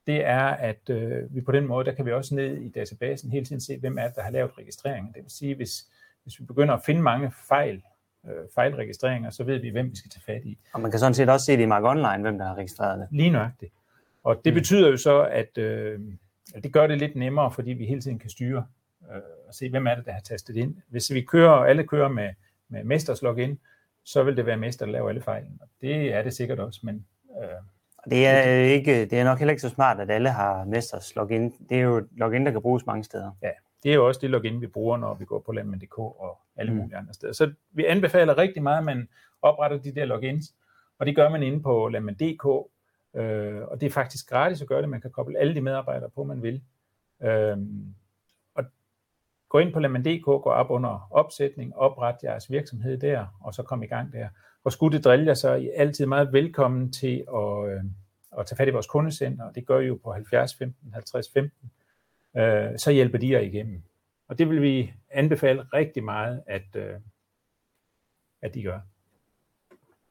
det 0.07 0.25
er, 0.25 0.45
at 0.45 0.91
øh, 0.91 1.35
vi 1.35 1.41
på 1.41 1.53
den 1.53 1.67
måde, 1.67 1.85
der 1.85 1.93
kan 1.93 2.07
vi 2.07 2.13
også 2.13 2.35
ned 2.35 2.57
i 2.57 2.69
databasen 2.69 3.31
hele 3.31 3.47
tiden 3.47 3.61
se, 3.61 3.79
hvem 3.79 3.99
er 3.99 4.07
det, 4.07 4.17
der 4.17 4.23
har 4.23 4.31
lavet 4.31 4.59
registreringen. 4.59 5.13
Det 5.13 5.23
vil 5.23 5.31
sige, 5.31 5.55
hvis, 5.55 5.87
hvis 6.23 6.41
vi 6.41 6.45
begynder 6.45 6.75
at 6.75 6.83
finde 6.87 7.03
mange 7.03 7.33
fejl, 7.49 7.83
øh, 8.27 8.33
fejlregistreringer, 8.55 9.31
så 9.31 9.45
ved 9.45 9.59
vi, 9.59 9.69
hvem 9.69 9.91
vi 9.91 9.97
skal 9.97 10.11
tage 10.11 10.23
fat 10.27 10.45
i. 10.45 10.59
Og 10.73 10.81
man 10.81 10.91
kan 10.91 11.01
sådan 11.01 11.15
set 11.15 11.29
også 11.29 11.47
se 11.47 11.53
det 11.53 11.63
i 11.63 11.67
Mark 11.67 11.85
Online, 11.85 12.23
hvem 12.23 12.39
der 12.39 12.47
har 12.47 12.55
registreret 12.55 12.99
det. 12.99 13.09
Lige 13.11 13.31
nøjagtigt. 13.31 13.73
Og 14.25 14.41
det 14.45 14.53
mm. 14.53 14.59
betyder 14.59 14.89
jo 14.91 14.97
så, 14.97 15.23
at 15.23 15.59
øh, 15.59 16.01
det 16.55 16.73
gør 16.73 16.87
det 16.87 16.99
lidt 16.99 17.17
nemmere, 17.17 17.53
fordi 17.53 17.71
vi 17.71 17.87
hele 17.87 18.01
tiden 18.01 18.19
kan 18.19 18.31
styre 18.31 18.67
øh, 19.11 19.21
og 19.49 19.55
se, 19.55 19.71
hvem 19.71 19.87
er 19.87 19.95
det, 19.95 20.07
der 20.07 20.13
har 20.13 20.21
tastet 20.21 20.57
ind. 20.57 20.77
Hvis 20.89 21.13
vi 21.13 21.21
kører, 21.21 21.51
alle 21.51 21.87
kører 21.87 22.09
med, 22.09 22.31
med 22.69 22.85
mesters 22.85 23.23
login, 23.23 23.59
så 24.05 24.23
vil 24.23 24.37
det 24.37 24.47
være 24.47 24.57
mester, 24.57 24.87
der 24.87 24.93
laver 24.93 25.09
alle 25.09 25.23
fejlen. 25.23 25.59
Og 25.63 25.69
det 25.81 26.15
er 26.15 26.23
det 26.23 26.33
sikkert 26.33 26.59
også, 26.59 26.81
men... 26.83 27.07
Øh, 27.43 27.49
det 28.11 28.27
er, 28.27 28.43
ikke, 28.53 29.07
det 29.07 29.13
er 29.13 29.25
nok 29.25 29.39
heller 29.39 29.53
ikke 29.53 29.63
så 29.63 29.69
smart, 29.69 30.01
at 30.01 30.11
alle 30.11 30.31
har 30.31 30.65
mesters 30.65 31.17
login. 31.17 31.51
Det 31.69 31.77
er 31.77 31.83
jo 31.83 31.97
et 31.97 32.09
login, 32.17 32.47
der 32.47 32.53
kan 32.53 32.63
bruges 32.63 32.87
mange 32.87 33.05
steder. 33.05 33.31
Ja, 33.43 33.51
det 33.83 33.91
er 33.91 33.95
jo 33.95 34.07
også 34.07 34.21
det 34.21 34.31
login, 34.31 34.61
vi 34.61 34.67
bruger, 34.67 34.97
når 34.97 35.15
vi 35.15 35.25
går 35.25 35.39
på 35.39 35.53
Landmand.dk 35.53 35.99
og 35.99 36.41
alle 36.57 36.73
mm. 36.73 36.79
mulige 36.79 36.97
andre 36.97 37.15
steder. 37.15 37.33
Så 37.33 37.53
vi 37.73 37.85
anbefaler 37.85 38.39
rigtig 38.39 38.63
meget, 38.63 38.79
at 38.79 38.85
man 38.85 39.09
opretter 39.43 39.79
de 39.79 39.95
der 39.95 40.05
logins, 40.05 40.55
og 40.99 41.07
det 41.07 41.17
gør 41.17 41.29
man 41.29 41.43
inde 41.43 41.63
på 41.63 41.89
Landmand.dk, 41.89 42.71
øh, 43.15 43.63
og 43.63 43.81
det 43.81 43.87
er 43.87 43.91
faktisk 43.91 44.29
gratis 44.29 44.63
at 44.63 44.69
gøre 44.69 44.83
det. 44.83 44.89
Man 44.89 45.01
kan 45.01 45.11
koble 45.11 45.39
alle 45.39 45.55
de 45.55 45.61
medarbejdere 45.61 46.11
på, 46.11 46.25
man 46.25 46.43
vil. 46.43 46.63
Øh, 47.23 47.57
og 48.55 48.65
gå 49.49 49.59
ind 49.59 49.73
på 49.73 49.81
Lemon.dk, 49.81 50.25
gå 50.25 50.51
op 50.51 50.71
under 50.71 51.09
opsætning, 51.11 51.77
opret 51.77 52.17
jeres 52.23 52.51
virksomhed 52.51 52.99
der, 52.99 53.27
og 53.41 53.55
så 53.55 53.63
kom 53.63 53.83
i 53.83 53.87
gang 53.87 54.13
der. 54.13 54.29
Og 54.65 54.73
skulle 54.73 54.97
det 54.97 55.05
drille 55.05 55.27
jer, 55.27 55.35
så 55.35 55.49
er 55.49 55.57
I 55.57 55.71
altid 55.77 56.07
meget 56.07 56.33
velkommen 56.33 56.93
til 56.93 57.25
at, 57.35 57.71
øh, 57.71 57.85
at 58.39 58.47
tage 58.47 58.57
fat 58.57 58.69
i 58.69 58.71
vores 58.71 58.87
kundecenter, 58.87 59.45
og 59.45 59.55
det 59.55 59.67
gør 59.67 59.79
I 59.81 59.87
jo 59.87 60.01
på 60.05 60.13
70 60.13 60.55
15 60.55 60.93
50 60.93 61.33
15, 61.33 61.71
øh, 62.37 62.79
så 62.79 62.91
hjælper 62.91 63.19
de 63.19 63.33
jer 63.33 63.41
igennem. 63.41 63.83
Og 64.29 64.39
det 64.39 64.49
vil 64.49 64.63
vi 64.63 64.93
anbefale 65.11 65.63
rigtig 65.63 66.05
meget, 66.05 66.43
at, 66.47 66.77
øh, 66.77 66.95
at 68.43 68.55
de 68.55 68.63
gør. 68.63 68.81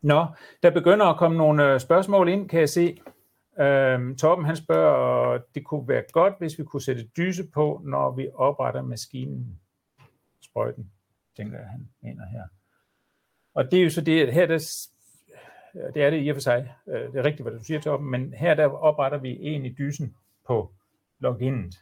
Nå, 0.02 0.26
der 0.64 0.70
begynder 0.72 1.06
at 1.06 1.18
komme 1.18 1.38
nogle 1.38 1.74
øh, 1.74 1.80
spørgsmål 1.80 2.30
ind, 2.30 2.50
kan 2.50 2.60
jeg 2.60 2.70
se. 2.70 3.02
Øhm, 3.60 4.18
Torben 4.18 4.46
han 4.46 4.56
spørger, 4.56 5.40
det 5.56 5.66
kunne 5.66 5.88
være 5.88 6.04
godt, 6.12 6.34
hvis 6.40 6.60
vi 6.60 6.64
kunne 6.64 6.82
sætte 6.82 7.04
dyse 7.18 7.48
på, 7.54 7.82
når 7.84 8.12
vi 8.12 8.30
opretter 8.34 8.82
maskinen. 8.82 9.60
Sprøjten, 10.42 10.92
tænker 11.38 11.58
jeg, 11.58 11.68
han 11.68 11.90
mener 12.02 12.26
her. 12.26 12.44
Og 13.54 13.72
det 13.72 13.80
er 13.80 13.84
jo 13.84 13.90
så 13.90 14.02
det, 14.02 14.34
her 14.34 14.46
der, 14.46 14.88
det 15.94 16.04
er 16.04 16.10
det 16.10 16.26
i 16.26 16.30
og 16.30 16.36
for 16.36 16.42
sig, 16.42 16.76
øh, 16.88 17.14
det 17.14 17.16
er 17.20 17.24
rigtigt, 17.24 17.42
hvad 17.42 17.60
du 17.60 17.64
siger, 17.64 17.82
Torben, 17.82 18.10
men 18.12 18.34
her 18.34 18.54
der 18.54 18.68
opretter 18.68 19.18
vi 19.18 19.38
en 19.42 19.66
i 19.66 19.74
dysen 19.74 20.16
på 20.48 20.72
loginet. 21.20 21.76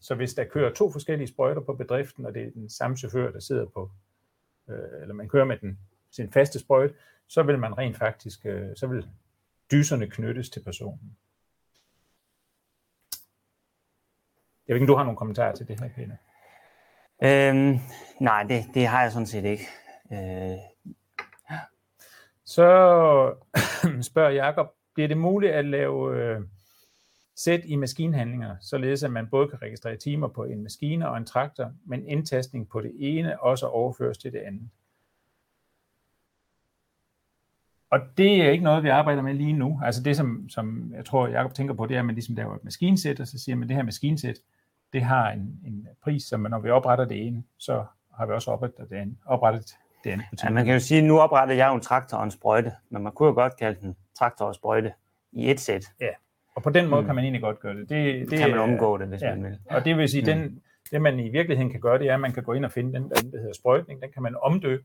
Så 0.00 0.14
hvis 0.14 0.34
der 0.34 0.44
kører 0.44 0.74
to 0.74 0.90
forskellige 0.92 1.28
sprøjter 1.28 1.60
på 1.60 1.74
bedriften, 1.74 2.26
og 2.26 2.34
det 2.34 2.42
er 2.42 2.50
den 2.50 2.70
samme 2.70 2.96
chauffør, 2.96 3.30
der 3.30 3.40
sidder 3.40 3.66
på, 3.66 3.90
øh, 4.68 5.02
eller 5.02 5.14
man 5.14 5.28
kører 5.28 5.44
med 5.44 5.56
den, 5.56 5.78
sin 6.10 6.32
faste 6.32 6.58
sprøjt, 6.58 6.92
så 7.28 7.42
vil 7.42 7.58
man 7.58 7.78
rent 7.78 7.96
faktisk, 7.96 8.46
øh, 8.46 8.76
så 8.76 8.86
vil 8.86 9.08
dyserne 9.72 10.10
knyttes 10.10 10.50
til 10.50 10.64
personen. 10.64 11.16
Jeg 14.68 14.74
ved 14.74 14.80
ikke, 14.80 14.84
om 14.84 14.86
du 14.86 14.96
har 14.96 15.04
nogle 15.04 15.16
kommentarer 15.16 15.54
til 15.54 15.68
det 15.68 15.80
her, 15.80 15.88
Peter? 15.88 16.16
Øhm, 17.22 17.78
nej, 18.20 18.42
det, 18.42 18.64
det 18.74 18.86
har 18.86 19.02
jeg 19.02 19.12
sådan 19.12 19.26
set 19.26 19.44
ikke. 19.44 19.66
Øh... 20.12 20.58
Så 22.44 23.34
spørger 24.10 24.30
Jakob, 24.30 24.66
bliver 24.94 25.08
det 25.08 25.16
muligt 25.16 25.52
at 25.52 25.64
lave 25.64 26.16
øh, 26.16 26.40
sæt 27.36 27.60
i 27.64 27.76
maskinhandlinger, 27.76 28.56
således 28.60 29.02
at 29.02 29.10
man 29.10 29.30
både 29.30 29.48
kan 29.48 29.62
registrere 29.62 29.96
timer 29.96 30.28
på 30.28 30.44
en 30.44 30.62
maskine 30.62 31.08
og 31.08 31.16
en 31.16 31.26
traktor, 31.26 31.72
men 31.86 32.06
indtastning 32.06 32.68
på 32.68 32.80
det 32.80 32.92
ene 32.98 33.40
også 33.42 33.66
overføres 33.66 34.18
til 34.18 34.32
det 34.32 34.38
andet? 34.38 34.70
Og 37.90 38.00
det 38.16 38.42
er 38.42 38.50
ikke 38.50 38.64
noget, 38.64 38.84
vi 38.84 38.88
arbejder 38.88 39.22
med 39.22 39.34
lige 39.34 39.52
nu. 39.52 39.80
Altså 39.84 40.02
det, 40.02 40.16
som, 40.16 40.48
som 40.48 40.92
jeg 40.96 41.04
tror, 41.04 41.28
Jacob 41.28 41.54
tænker 41.54 41.74
på, 41.74 41.86
det 41.86 41.94
er, 41.94 41.98
at 41.98 42.06
man 42.06 42.14
ligesom 42.14 42.34
laver 42.34 42.54
et 42.54 42.64
maskinsæt, 42.64 43.20
og 43.20 43.26
så 43.26 43.38
siger 43.38 43.56
man, 43.56 43.62
at 43.62 43.68
det 43.68 43.76
her 43.76 43.82
maskinsæt, 43.82 44.36
det 44.92 45.02
har 45.02 45.30
en, 45.30 45.60
en 45.66 45.88
pris, 46.02 46.22
som 46.22 46.40
når 46.40 46.58
vi 46.58 46.70
opretter 46.70 47.04
det 47.04 47.26
ene, 47.26 47.44
så 47.58 47.84
har 48.14 48.26
vi 48.26 48.32
også 48.32 48.50
oprettet 48.50 48.90
det 48.90 48.96
andet. 48.96 49.16
Oprettet 49.26 49.76
det 50.04 50.10
andet 50.10 50.26
ja, 50.44 50.50
man 50.50 50.64
kan 50.64 50.74
jo 50.74 50.80
sige, 50.80 50.98
at 50.98 51.04
nu 51.04 51.20
opretter 51.20 51.54
jeg 51.54 51.68
jo 51.68 51.74
en 51.74 51.80
traktor 51.80 52.18
og 52.18 52.24
en 52.24 52.30
sprøjte, 52.30 52.72
men 52.90 53.02
man 53.02 53.12
kunne 53.12 53.28
jo 53.28 53.34
godt 53.34 53.56
kalde 53.56 53.80
den 53.80 53.96
traktor 54.18 54.44
og 54.44 54.54
sprøjte 54.54 54.92
i 55.32 55.50
et 55.50 55.60
sæt. 55.60 55.84
Ja, 56.00 56.10
og 56.58 56.62
på 56.62 56.70
den 56.70 56.88
måde 56.88 57.00
mm. 57.00 57.06
kan 57.06 57.14
man 57.14 57.24
egentlig 57.24 57.42
godt 57.42 57.60
gøre 57.60 57.74
det. 57.74 57.88
Det, 57.88 58.30
det 58.30 58.38
kan 58.38 58.50
man 58.50 58.58
omgå 58.58 58.98
det, 58.98 59.08
hvis 59.08 59.22
ja. 59.22 59.34
man 59.34 59.44
vil. 59.44 59.58
Og 59.70 59.84
det 59.84 59.96
vil 59.96 60.08
sige, 60.08 60.20
mm. 60.20 60.42
den, 60.42 60.62
det 60.90 61.02
man 61.02 61.18
i 61.20 61.28
virkeligheden 61.28 61.70
kan 61.70 61.80
gøre, 61.80 61.98
det 61.98 62.08
er, 62.08 62.14
at 62.14 62.20
man 62.20 62.32
kan 62.32 62.42
gå 62.42 62.52
ind 62.52 62.64
og 62.64 62.72
finde 62.72 62.92
den, 62.92 63.10
der 63.10 63.38
hedder 63.38 63.52
sprøjtning. 63.52 64.02
Den 64.02 64.12
kan 64.12 64.22
man 64.22 64.36
omdøbe 64.42 64.84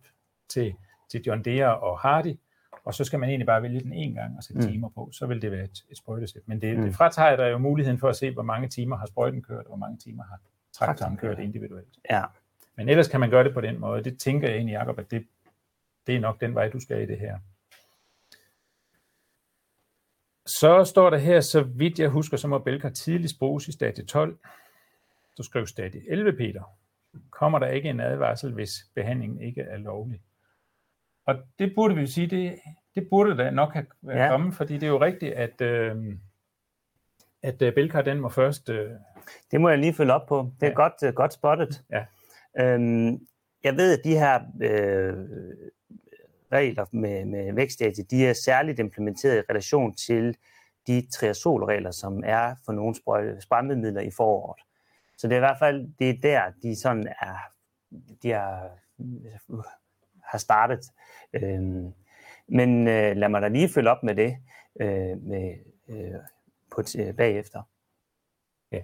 til, 0.50 0.74
til 1.12 1.22
John 1.28 1.46
Deere 1.46 1.80
og 1.80 2.00
Hardy, 2.00 2.36
og 2.84 2.94
så 2.94 3.04
skal 3.04 3.20
man 3.20 3.30
egentlig 3.30 3.46
bare 3.46 3.62
vælge 3.62 3.80
den 3.80 3.94
en 3.94 4.14
gang 4.14 4.38
og 4.38 4.44
sætte 4.44 4.62
mm. 4.62 4.68
timer 4.72 4.90
på, 4.90 5.10
så 5.14 5.26
vil 5.26 5.42
det 5.42 5.52
være 5.52 5.64
et, 5.64 5.84
et 5.90 5.98
sprøjtesæt. 5.98 6.42
Men 6.46 6.62
det, 6.62 6.78
mm. 6.78 6.84
det 6.84 6.96
fratager 6.96 7.36
der 7.36 7.48
jo 7.48 7.58
muligheden 7.58 8.00
for 8.00 8.10
at 8.10 8.16
se, 8.16 8.32
hvor 8.32 8.44
mange 8.44 8.68
timer 8.68 8.98
har 8.98 9.06
sprøjten 9.06 9.42
kørt, 9.42 9.66
og 9.66 9.68
hvor 9.68 9.78
mange 9.78 9.98
timer 9.98 10.24
har 10.24 10.40
traktoren 10.74 11.18
kørt 11.18 11.40
individuelt. 11.40 12.00
Ja. 12.10 12.24
Men 12.76 12.90
ellers 12.90 13.08
kan 13.08 13.20
man 13.20 13.30
gøre 13.30 13.44
det 13.44 13.54
på 13.54 13.62
den 13.62 13.80
måde. 13.80 14.04
Det 14.04 14.20
tænker 14.20 14.48
jeg 14.48 14.56
egentlig, 14.56 14.74
Jacob, 14.74 15.00
at 15.00 15.12
det, 15.12 15.28
det 16.08 16.16
er 16.16 16.20
nok 16.20 16.42
den 16.42 16.56
vej, 16.56 16.70
du 16.70 16.80
skal 16.80 17.02
i 17.02 17.06
det 17.06 17.20
her. 17.20 17.40
Så 20.46 20.84
står 20.86 21.10
der 21.10 21.18
her, 21.18 21.42
så 21.42 21.62
vidt 21.62 22.00
jeg 22.00 22.10
husker, 22.10 22.38
så 22.38 22.48
må 22.48 22.60
Belka 22.60 22.90
tidligst 22.90 23.40
bruges 23.40 23.68
i 23.68 23.72
stadie 23.72 24.06
12. 24.06 24.38
Så 25.36 25.44
skriver 25.44 25.66
stadie 25.66 26.02
11, 26.12 26.34
Peter. 26.34 26.64
Kommer 27.30 27.60
der 27.60 27.68
ikke 27.68 27.90
en 27.90 28.00
advarsel, 28.00 28.54
hvis 28.54 28.70
behandlingen 28.96 29.42
ikke 29.42 29.62
er 29.62 29.78
lovlig? 29.78 30.22
Og 31.26 31.36
det 31.60 31.74
burde 31.76 31.96
vi 31.96 32.08
sige, 32.08 32.28
det, 32.28 32.60
det 32.96 33.08
burde 33.10 33.38
da 33.38 33.50
nok 33.50 33.74
have 33.74 33.86
ja. 34.08 34.30
kommet, 34.30 34.56
fordi 34.56 34.74
det 34.74 34.84
er 34.84 34.88
jo 34.88 35.02
rigtigt, 35.02 35.34
at, 35.34 35.62
øh, 35.62 35.96
at 37.44 37.62
uh, 37.62 37.74
Belkar, 37.74 38.02
den 38.02 38.20
må 38.20 38.30
først... 38.30 38.70
Øh... 38.70 38.92
Det 39.52 39.62
må 39.62 39.70
jeg 39.70 39.78
lige 39.78 39.94
følge 39.94 40.14
op 40.14 40.28
på. 40.28 40.52
Det 40.60 40.66
er 40.66 40.70
ja. 40.70 40.76
godt, 40.76 40.94
uh, 41.08 41.14
godt 41.14 41.34
spottet. 41.34 41.84
Ja. 41.92 42.06
Øhm, 42.60 43.28
jeg 43.64 43.78
ved, 43.78 43.98
at 43.98 44.04
de 44.04 44.18
her 44.18 44.40
øh, 44.62 45.14
regler 46.52 46.86
med, 46.92 47.26
med 47.26 47.54
vækstdata, 47.54 48.02
de 48.12 48.28
er 48.28 48.34
særligt 48.34 48.80
implementeret 48.80 49.38
i 49.38 49.52
relation 49.52 49.96
til 49.96 50.38
de 50.88 51.08
triazolregler, 51.12 51.92
som 51.92 52.24
er 52.26 52.56
for 52.66 52.72
nogle 52.72 52.96
sprøjtemidler 53.42 54.02
i 54.02 54.12
foråret. 54.12 54.62
Så 55.18 55.28
det 55.28 55.34
er 55.34 55.38
i 55.38 55.48
hvert 55.48 55.60
fald 55.60 55.88
det 56.00 56.10
er 56.10 56.22
der, 56.22 56.42
de 56.64 56.76
sådan 56.76 57.08
er, 57.08 57.38
de 58.24 58.32
er, 58.32 58.70
har 60.34 60.40
startet. 60.40 60.92
Øhm, 61.34 61.94
men 62.48 62.88
øh, 62.88 63.16
lad 63.16 63.30
mig 63.30 63.42
da 63.42 63.48
lige 63.48 63.70
følge 63.70 63.90
op 63.90 64.04
med 64.04 64.16
det 64.16 64.38
øh, 64.82 65.24
med, 65.24 65.54
øh, 65.90 66.20
på 66.76 66.82
t- 66.82 67.12
bagefter. 67.12 67.62
Ja. 68.72 68.82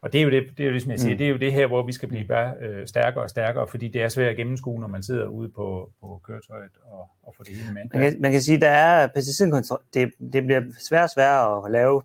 Og 0.00 0.12
det 0.12 0.20
er 0.20 0.24
jo 0.24 0.30
det, 0.30 0.58
det 0.58 0.64
er 0.64 0.68
jo 0.68 0.74
det, 0.74 0.82
som 0.82 0.90
jeg 0.90 1.00
siger, 1.00 1.14
mm. 1.14 1.18
det 1.18 1.26
er 1.26 1.30
jo 1.30 1.36
det 1.36 1.52
her, 1.52 1.66
hvor 1.66 1.82
vi 1.82 1.92
skal 1.92 2.08
blive 2.08 2.24
bare 2.24 2.54
øh, 2.60 2.86
stærkere 2.86 3.24
og 3.24 3.30
stærkere, 3.30 3.66
fordi 3.66 3.88
det 3.88 4.02
er 4.02 4.08
svært 4.08 4.30
at 4.30 4.36
gennemskue, 4.36 4.80
når 4.80 4.88
man 4.88 5.02
sidder 5.02 5.26
ude 5.26 5.48
på, 5.48 5.92
på 6.00 6.20
køretøjet 6.24 6.70
og, 6.84 7.10
og 7.22 7.34
få 7.36 7.42
det 7.42 7.56
hele 7.56 7.74
med. 7.74 7.82
Man 7.94 8.02
kan, 8.02 8.20
man 8.20 8.32
kan 8.32 8.42
sige, 8.42 8.60
der 8.60 8.70
er 8.70 9.06
pesticidkontrol, 9.06 9.82
det, 9.94 10.12
det 10.32 10.44
bliver 10.44 10.62
svært 10.78 11.04
og 11.04 11.10
sværere 11.10 11.64
at 11.66 11.70
lave, 11.72 12.02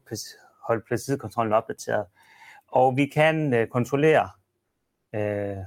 holde 0.67 0.84
pesticidkontrollen 0.89 1.53
opdateret. 1.53 2.06
Og 2.67 2.97
vi 2.97 3.06
kan 3.06 3.53
øh, 3.53 3.67
kontrollere 3.67 4.30
øh, 5.15 5.58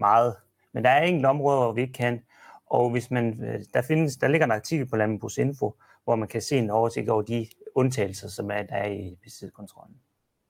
meget, 0.00 0.36
men 0.72 0.84
der 0.84 0.90
er 0.90 1.02
enkelte 1.02 1.26
områder, 1.26 1.58
hvor 1.58 1.72
vi 1.72 1.80
ikke 1.80 1.92
kan. 1.92 2.22
Og 2.66 2.90
hvis 2.90 3.10
man, 3.10 3.44
øh, 3.44 3.60
der, 3.74 3.82
findes, 3.82 4.16
der 4.16 4.28
ligger 4.28 4.44
en 4.44 4.52
artikel 4.52 4.86
på 4.86 4.96
Landbrugsinfo, 4.96 5.66
Info, 5.66 5.76
hvor 6.04 6.16
man 6.16 6.28
kan 6.28 6.42
se 6.42 6.58
en 6.58 6.70
oversigt 6.70 7.08
over 7.08 7.22
de 7.22 7.46
undtagelser, 7.74 8.28
som 8.28 8.50
er, 8.50 8.62
der 8.62 8.74
er 8.74 8.90
i 8.90 9.18
pesticidkontrollen. 9.22 9.96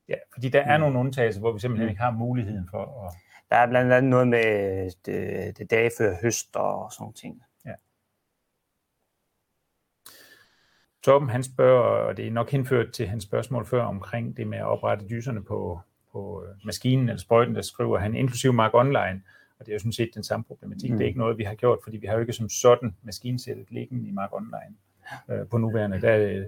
Ja, 0.09 0.14
fordi 0.33 0.48
der 0.48 0.61
er 0.61 0.76
mm. 0.76 0.83
nogle 0.83 0.98
undtagelser, 0.98 1.40
hvor 1.40 1.52
vi 1.52 1.59
simpelthen 1.59 1.87
mm. 1.87 1.90
ikke 1.90 2.02
har 2.02 2.11
muligheden 2.11 2.68
for 2.70 3.06
at... 3.06 3.14
Der 3.50 3.56
er 3.56 3.66
blandt 3.66 3.92
andet 3.92 4.11
noget 4.11 4.28
med 4.28 4.90
det, 5.06 5.59
det 5.59 5.70
dage 5.70 5.90
før 5.98 6.16
høst 6.22 6.56
og 6.56 6.92
sådan 6.92 7.12
ting. 7.12 7.42
Ja. 7.66 7.72
Torben, 11.02 11.28
han 11.28 11.42
spørger, 11.42 11.83
og 11.83 12.16
det 12.16 12.26
er 12.26 12.30
nok 12.30 12.50
henført 12.50 12.92
til 12.92 13.09
hans 13.09 13.24
spørgsmål 13.24 13.66
før 13.66 13.83
omkring 13.83 14.37
det 14.37 14.46
med 14.46 14.59
at 14.59 14.64
oprette 14.66 15.09
dyserne 15.09 15.44
på, 15.44 15.80
på 16.12 16.44
øh, 16.44 16.54
maskinen 16.64 17.09
eller 17.09 17.20
sprøjten, 17.20 17.54
der 17.54 17.62
skriver 17.62 17.98
han, 17.98 18.14
inklusive 18.14 18.52
Mark 18.52 18.74
Online, 18.74 19.22
og 19.61 19.66
det 19.66 19.73
er 19.73 19.75
jo 19.75 19.79
sådan 19.79 19.92
set 19.92 20.11
den 20.14 20.25
samme 20.25 20.44
problematik. 20.44 20.90
Mm. 20.90 20.96
Det 20.96 21.05
er 21.05 21.09
ikke 21.09 21.18
noget, 21.18 21.38
vi 21.38 21.44
har 21.44 21.55
gjort, 21.55 21.79
fordi 21.85 21.96
vi 21.96 22.07
har 22.07 22.14
jo 22.14 22.20
ikke 22.20 22.33
som 22.33 22.49
sådan 22.49 22.96
maskinsættet 23.03 23.70
liggende 23.70 24.09
i 24.09 24.12
Mark 24.12 24.33
Online 24.33 24.75
øh, 25.31 25.46
på 25.46 25.59
nuværende. 25.59 26.01
Der 26.01 26.11
er 26.11 26.44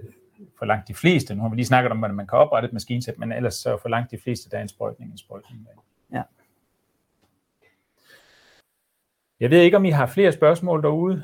for 0.59 0.65
langt 0.65 0.87
de 0.87 0.93
fleste, 0.93 1.35
nu 1.35 1.41
har 1.41 1.49
vi 1.49 1.55
lige 1.55 1.65
snakket 1.65 1.91
om, 1.91 2.03
at 2.03 2.15
man 2.15 2.27
kan 2.27 2.37
oprette 2.37 2.67
et 2.67 2.73
maskinsæt, 2.73 3.19
men 3.19 3.31
ellers 3.31 3.53
så 3.53 3.77
for 3.81 3.89
langt 3.89 4.11
de 4.11 4.17
fleste, 4.17 4.49
der 4.49 4.57
er 4.57 4.61
en 4.61 4.67
sprøjtning, 4.67 5.11
en 5.11 5.17
sprøjtning. 5.17 5.67
Ja. 6.11 6.21
Jeg 9.39 9.49
ved 9.49 9.61
ikke, 9.61 9.77
om 9.77 9.85
I 9.85 9.89
har 9.89 10.05
flere 10.05 10.31
spørgsmål 10.31 10.83
derude, 10.83 11.23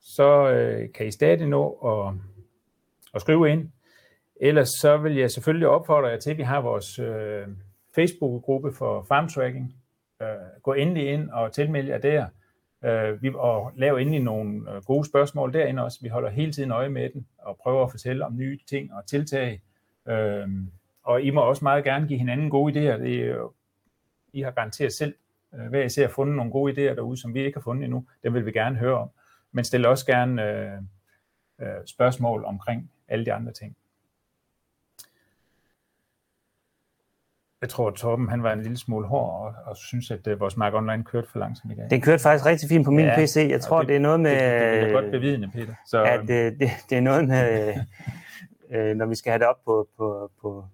så 0.00 0.50
øh, 0.50 0.92
kan 0.92 1.06
I 1.06 1.10
stadig 1.10 1.46
nå 1.46 1.70
at, 1.70 2.14
at 3.14 3.20
skrive 3.20 3.50
ind. 3.50 3.70
Ellers 4.40 4.68
så 4.68 4.96
vil 4.96 5.14
jeg 5.16 5.30
selvfølgelig 5.30 5.68
opfordre 5.68 6.08
jer 6.08 6.18
til, 6.18 6.30
at 6.30 6.38
vi 6.38 6.42
har 6.42 6.60
vores 6.60 6.98
øh, 6.98 7.46
Facebook-gruppe 7.94 8.72
for 8.72 9.02
farm 9.02 9.28
tracking. 9.28 9.64
Øh, 9.64 9.81
Øh, 10.22 10.62
gå 10.62 10.72
endelig 10.72 11.12
ind 11.12 11.30
og 11.30 11.52
tilmelde 11.52 11.90
jer 11.90 11.98
der. 11.98 12.26
Øh, 12.84 13.22
vi, 13.22 13.32
og 13.34 13.72
lave 13.76 14.00
endelig 14.00 14.20
nogle 14.20 14.74
øh, 14.74 14.82
gode 14.82 15.04
spørgsmål 15.04 15.52
derinde 15.52 15.84
også. 15.84 15.98
Vi 16.02 16.08
holder 16.08 16.30
hele 16.30 16.52
tiden 16.52 16.70
øje 16.70 16.88
med 16.88 17.10
den 17.10 17.26
og 17.38 17.56
prøver 17.62 17.84
at 17.84 17.90
fortælle 17.90 18.24
om 18.24 18.36
nye 18.36 18.58
ting 18.68 18.94
og 18.94 19.06
tiltag. 19.06 19.62
Øh, 20.08 20.48
og 21.02 21.22
I 21.22 21.30
må 21.30 21.40
også 21.40 21.64
meget 21.64 21.84
gerne 21.84 22.08
give 22.08 22.18
hinanden 22.18 22.50
gode 22.50 22.72
idéer. 22.72 22.98
Det 22.98 23.22
er 23.22 23.26
jo, 23.26 23.52
I 24.32 24.40
har 24.40 24.50
garanteret 24.50 24.92
selv 24.92 25.14
øh, 25.54 25.66
hver 25.66 25.82
især 25.82 26.08
fundet 26.08 26.36
nogle 26.36 26.52
gode 26.52 26.72
idéer 26.72 26.94
derude, 26.94 27.20
som 27.20 27.34
vi 27.34 27.44
ikke 27.44 27.56
har 27.56 27.62
fundet 27.62 27.84
endnu. 27.84 28.06
Dem 28.22 28.34
vil 28.34 28.46
vi 28.46 28.52
gerne 28.52 28.76
høre 28.76 28.98
om. 28.98 29.10
Men 29.52 29.64
stille 29.64 29.88
også 29.88 30.06
gerne 30.06 30.50
øh, 30.50 30.78
øh, 31.60 31.86
spørgsmål 31.86 32.44
omkring 32.44 32.90
alle 33.08 33.24
de 33.24 33.32
andre 33.32 33.52
ting. 33.52 33.76
Jeg 37.62 37.68
tror, 37.68 37.88
at 37.88 37.94
Torben 37.94 38.28
han 38.28 38.42
var 38.42 38.52
en 38.52 38.62
lille 38.62 38.78
smule 38.78 39.06
hård 39.06 39.40
og, 39.40 39.54
og 39.66 39.76
synes, 39.76 40.10
at 40.10 40.26
uh, 40.26 40.40
vores 40.40 40.56
Mark 40.56 40.74
Online 40.74 41.04
kørte 41.04 41.28
for 41.28 41.38
langsomt 41.38 41.72
i 41.72 41.76
dag. 41.76 41.90
Den 41.90 42.00
kørte 42.00 42.22
faktisk 42.22 42.46
rigtig 42.46 42.68
fint 42.68 42.84
på 42.84 42.90
min 42.90 43.04
ja, 43.04 43.16
PC. 43.16 43.46
Jeg 43.50 43.60
tror, 43.60 43.78
det, 43.78 43.88
det 43.88 43.96
er 43.96 44.00
noget 44.00 44.20
med... 44.20 44.30
Det, 44.30 44.40
det 44.40 44.88
er 44.88 44.92
godt 44.92 45.10
bevidende, 45.10 45.50
Peter. 45.50 45.74
Så, 45.86 46.04
at 46.04 46.20
det, 46.20 46.60
det, 46.60 46.70
det 46.90 46.98
er 46.98 47.00
noget 47.00 47.28
med, 47.28 47.74
øh, 48.72 48.96
når 48.96 49.06
vi 49.06 49.14
skal 49.14 49.30
have 49.30 49.38
det 49.38 49.46
op 49.46 49.64
på, 49.64 49.88
på, 49.96 50.30
på 50.40 50.64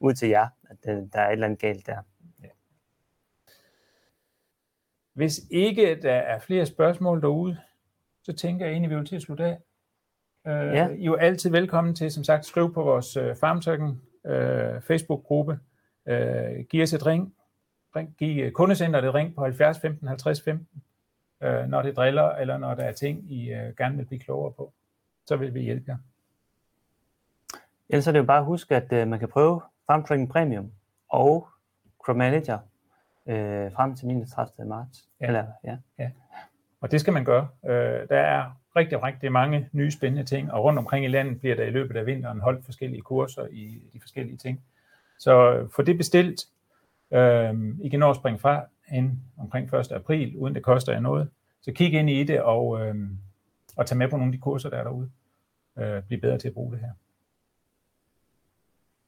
ud 0.00 0.14
til 0.14 0.28
jer, 0.28 0.48
at 0.70 0.76
det, 0.84 1.10
der 1.12 1.20
er 1.20 1.26
et 1.26 1.32
eller 1.32 1.46
andet 1.46 1.60
galt 1.60 1.86
der. 1.86 1.96
Ja. 2.42 2.48
Hvis 5.14 5.40
ikke 5.50 5.98
der 6.02 6.14
er 6.14 6.38
flere 6.38 6.66
spørgsmål 6.66 7.22
derude, 7.22 7.58
så 8.22 8.32
tænker 8.32 8.66
jeg 8.66 8.72
egentlig, 8.72 8.90
vi 8.90 8.96
vil 8.96 9.06
til 9.06 9.16
at 9.16 9.22
slutte 9.22 9.44
af. 9.44 9.58
Uh, 10.44 10.74
ja. 10.74 10.88
I 10.88 11.00
er 11.00 11.04
jo 11.04 11.14
altid 11.14 11.50
velkommen 11.50 11.94
til, 11.94 12.10
som 12.10 12.24
sagt, 12.24 12.46
skrive 12.46 12.72
på 12.72 12.82
vores 12.82 13.16
uh, 13.16 13.36
FarmTalking 13.40 14.02
uh, 14.24 14.82
Facebook-gruppe, 14.82 15.58
Øh, 16.08 16.64
giv 16.64 16.82
os 16.82 16.92
et 16.92 17.06
ring. 17.06 17.34
ring 17.96 18.14
giv 18.18 18.52
kundecenteret 18.52 19.04
et 19.04 19.14
ring 19.14 19.34
på 19.34 19.42
70 19.42 19.80
15 19.80 20.08
50 20.08 20.42
15, 20.42 20.82
øh, 21.42 21.66
når 21.68 21.82
det 21.82 21.96
driller, 21.96 22.30
eller 22.30 22.58
når 22.58 22.74
der 22.74 22.82
er 22.82 22.92
ting, 22.92 23.32
I 23.32 23.52
øh, 23.52 23.76
gerne 23.76 23.96
vil 23.96 24.04
blive 24.04 24.20
klogere 24.20 24.52
på. 24.52 24.72
Så 25.26 25.36
vil 25.36 25.54
vi 25.54 25.60
hjælpe 25.60 25.84
jer. 25.88 25.96
Ellers 27.88 28.06
er 28.06 28.12
det 28.12 28.18
jo 28.18 28.24
bare 28.24 28.38
at 28.38 28.44
huske, 28.44 28.76
at 28.76 28.92
øh, 28.92 29.08
man 29.08 29.18
kan 29.18 29.28
prøve 29.28 29.60
FarmTracking 29.86 30.28
Premium 30.28 30.72
og 31.08 31.48
Crop 32.04 32.16
Manager 32.16 32.58
øh, 33.26 33.72
frem 33.72 33.96
til 33.96 34.08
31. 34.08 34.68
marts. 34.68 35.08
Ja. 35.20 35.26
Eller, 35.26 35.44
ja. 35.64 35.76
ja. 35.98 36.10
Og 36.80 36.90
det 36.90 37.00
skal 37.00 37.12
man 37.12 37.24
gøre. 37.24 37.48
Øh, 37.64 38.08
der 38.08 38.18
er 38.18 38.60
rigtig, 38.76 39.02
rigtig 39.02 39.32
mange 39.32 39.68
nye 39.72 39.90
spændende 39.90 40.24
ting, 40.24 40.52
og 40.52 40.64
rundt 40.64 40.78
omkring 40.78 41.04
i 41.04 41.08
landet 41.08 41.40
bliver 41.40 41.56
der 41.56 41.64
i 41.64 41.70
løbet 41.70 41.96
af 41.96 42.06
vinteren 42.06 42.40
holdt 42.40 42.64
forskellige 42.64 43.02
kurser 43.02 43.46
i 43.46 43.82
de 43.92 44.00
forskellige 44.00 44.36
ting. 44.36 44.62
Så 45.18 45.66
få 45.76 45.82
det 45.82 45.96
bestilt. 45.96 46.40
Øh, 47.12 47.54
I 47.80 47.88
kan 47.88 48.00
nå 48.00 48.10
at 48.10 48.16
springe 48.16 48.38
fra 48.38 48.64
ind 48.92 49.18
omkring 49.38 49.74
1. 49.74 49.92
april, 49.92 50.36
uden 50.36 50.54
det 50.54 50.62
koster 50.62 50.92
jer 50.92 51.00
noget. 51.00 51.30
Så 51.60 51.72
kig 51.72 51.92
ind 51.92 52.10
i 52.10 52.24
det 52.24 52.42
og, 52.42 52.86
øh, 52.86 52.94
og 53.76 53.86
tag 53.86 53.98
med 53.98 54.08
på 54.08 54.16
nogle 54.16 54.28
af 54.28 54.32
de 54.32 54.38
kurser, 54.38 54.70
der 54.70 54.76
er 54.76 54.84
derude. 54.84 55.10
Øh, 55.78 56.02
bliv 56.02 56.20
bedre 56.20 56.38
til 56.38 56.48
at 56.48 56.54
bruge 56.54 56.72
det 56.72 56.80
her. 56.80 56.92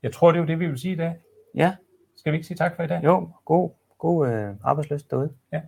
Jeg 0.03 0.13
tror, 0.13 0.31
det 0.33 0.39
er 0.39 0.43
jo 0.43 0.47
det, 0.47 0.59
vi 0.59 0.67
vil 0.67 0.79
sige 0.79 0.93
i 0.93 0.97
dag. 0.97 1.17
Ja. 1.55 1.77
Skal 2.17 2.33
vi 2.33 2.37
ikke 2.37 2.47
sige 2.47 2.57
tak 2.57 2.77
for 2.77 2.83
i 2.83 2.87
dag? 2.87 3.05
Jo, 3.05 3.33
god, 3.45 3.71
god 3.99 4.29
øh, 4.29 4.55
arbejdsløst 4.63 5.11
derude. 5.11 5.35
Ja. 5.53 5.63